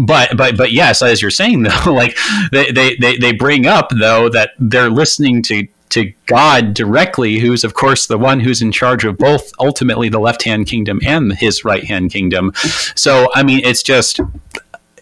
[0.00, 2.16] but but but yes, as you're saying though, like
[2.52, 7.62] they, they, they, they bring up though that they're listening to to God directly, who's
[7.62, 11.32] of course the one who's in charge of both ultimately the left hand kingdom and
[11.34, 12.52] his right hand kingdom.
[12.96, 14.20] So I mean, it's just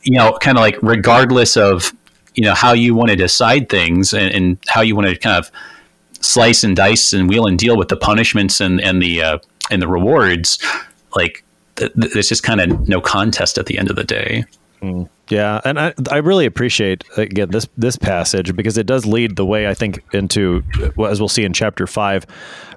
[0.03, 1.93] you know, kind of like regardless of
[2.35, 5.37] you know how you want to decide things and, and, how you want to kind
[5.37, 5.51] of
[6.21, 9.39] slice and dice and wheel and deal with the punishments and and the uh,
[9.71, 10.59] and the rewards,
[11.15, 11.45] like
[11.77, 14.45] th- th- just kind of no contest at the end of the day.
[14.81, 15.09] Mm.
[15.29, 19.47] Yeah, and I, I really appreciate again this this passage because it does lead the
[19.47, 20.63] way I think into
[21.07, 22.27] as we'll see in chapter five,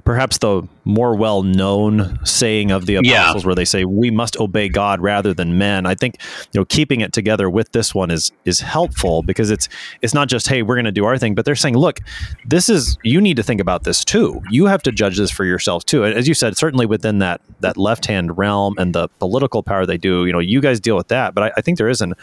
[0.06, 3.46] perhaps the more well known saying of the apostles yeah.
[3.46, 5.86] where they say we must obey God rather than men.
[5.88, 6.18] I think
[6.54, 9.68] you know keeping it together with this one is is helpful because it's
[10.02, 12.00] it's not just hey we're going to do our thing, but they're saying look
[12.46, 14.42] this is you need to think about this too.
[14.50, 16.04] You have to judge this for yourself too.
[16.04, 19.86] And as you said, certainly within that that left hand realm and the political power
[19.86, 21.34] they do, you know, you guys deal with that.
[21.34, 22.14] But I, I think there is an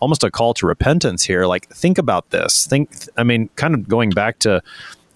[0.00, 1.46] almost a call to repentance here.
[1.46, 2.66] Like think about this.
[2.66, 4.60] Think I mean, kind of going back to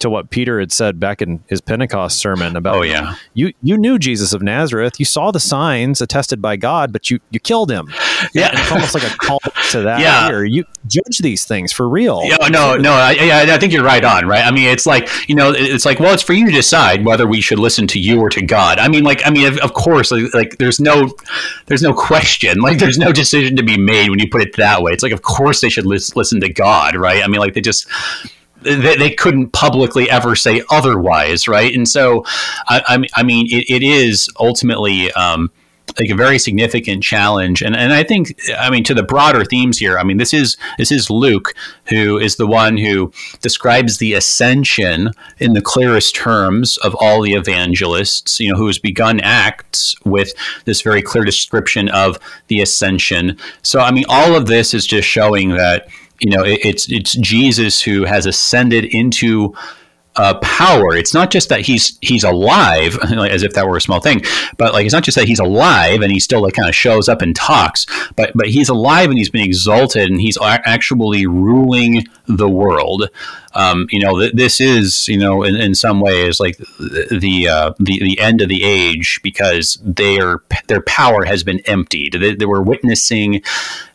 [0.03, 3.15] to what Peter had said back in his Pentecost sermon oh, about oh yeah.
[3.35, 4.99] you you knew Jesus of Nazareth.
[4.99, 7.89] You saw the signs attested by God but you you killed him.
[8.35, 8.49] Yeah.
[8.49, 9.39] And it's almost like a call
[9.71, 10.29] to that yeah.
[10.29, 10.45] here.
[10.45, 12.23] You judge these things for real.
[12.25, 14.45] Yeah no no I, I think you're right on right?
[14.45, 17.27] I mean it's like you know it's like well it's for you to decide whether
[17.27, 18.79] we should listen to you or to God.
[18.79, 21.13] I mean like I mean of, of course like, like there's no
[21.67, 22.61] there's no question.
[22.61, 24.93] Like there's no decision to be made when you put it that way.
[24.93, 27.23] It's like of course they should lis- listen to God right?
[27.23, 27.87] I mean like they just
[28.63, 31.75] they, they couldn't publicly ever say otherwise, right?
[31.75, 32.25] And so,
[32.69, 35.13] I, I mean, it, it is ultimately.
[35.13, 35.51] Um,
[35.99, 39.79] like a very significant challenge and and I think I mean to the broader themes
[39.79, 41.55] here I mean this is this is Luke
[41.89, 47.35] who is the one who describes the ascension in the clearest terms of all the
[47.35, 50.33] evangelists you know who has begun acts with
[50.65, 55.09] this very clear description of the ascension so I mean all of this is just
[55.09, 55.89] showing that
[56.23, 59.55] you know, it, it's it's Jesus who has ascended into
[60.17, 60.95] uh, power.
[60.95, 64.23] It's not just that he's he's alive, as if that were a small thing,
[64.59, 67.09] but like it's not just that he's alive and he still like kind of shows
[67.09, 72.05] up and talks, but but he's alive and he's been exalted and he's actually ruling
[72.27, 73.09] the world
[73.55, 77.73] um, you know, th- this is, you know, in, in some ways like the, uh,
[77.79, 82.15] the the end of the age because their their power has been emptied.
[82.15, 83.43] They, they were witnessing,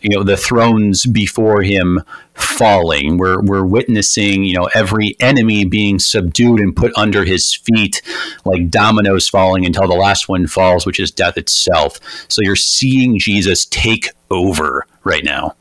[0.08, 2.02] you know, the thrones before him
[2.34, 3.18] falling.
[3.18, 8.02] We're we're witnessing, you know, every enemy being subdued and put under his feet,
[8.46, 12.00] like dominoes falling until the last one falls, which is death itself.
[12.30, 15.56] So you're seeing Jesus take over right now.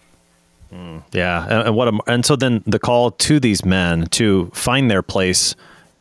[0.72, 4.51] Mm, yeah, and, and, what a, and so then the call to these men to
[4.55, 5.57] find their place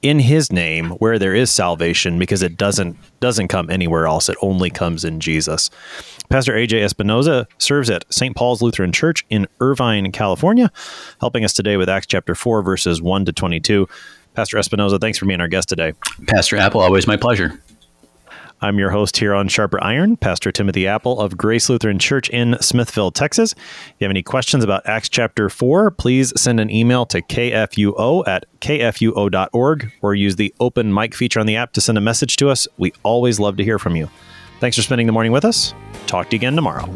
[0.05, 4.29] in His name where there is salvation, because it doesn't doesn't come anywhere else.
[4.29, 5.71] It only comes in Jesus.
[6.29, 8.35] Pastor AJ Espinoza serves at St.
[8.35, 10.71] Paul's Lutheran Church in Irvine, California,
[11.19, 13.87] helping us today with Acts chapter four, verses one to twenty-two.
[14.35, 15.93] Pastor Espinoza, thanks for being our guest today.
[16.27, 17.59] Pastor Appel, always my pleasure.
[18.61, 22.55] I'm your host here on Sharper Iron, Pastor Timothy Appel of Grace Lutheran Church in
[22.61, 23.51] Smithville, Texas.
[23.53, 28.25] If you have any questions about Acts chapter 4, please send an email to kfuo
[28.27, 32.37] at kfuo.org or use the open mic feature on the app to send a message
[32.37, 32.67] to us.
[32.77, 34.09] We always love to hear from you.
[34.61, 35.73] Thanks for spending the morning with us.
[36.07, 36.89] Talk to you again tomorrow.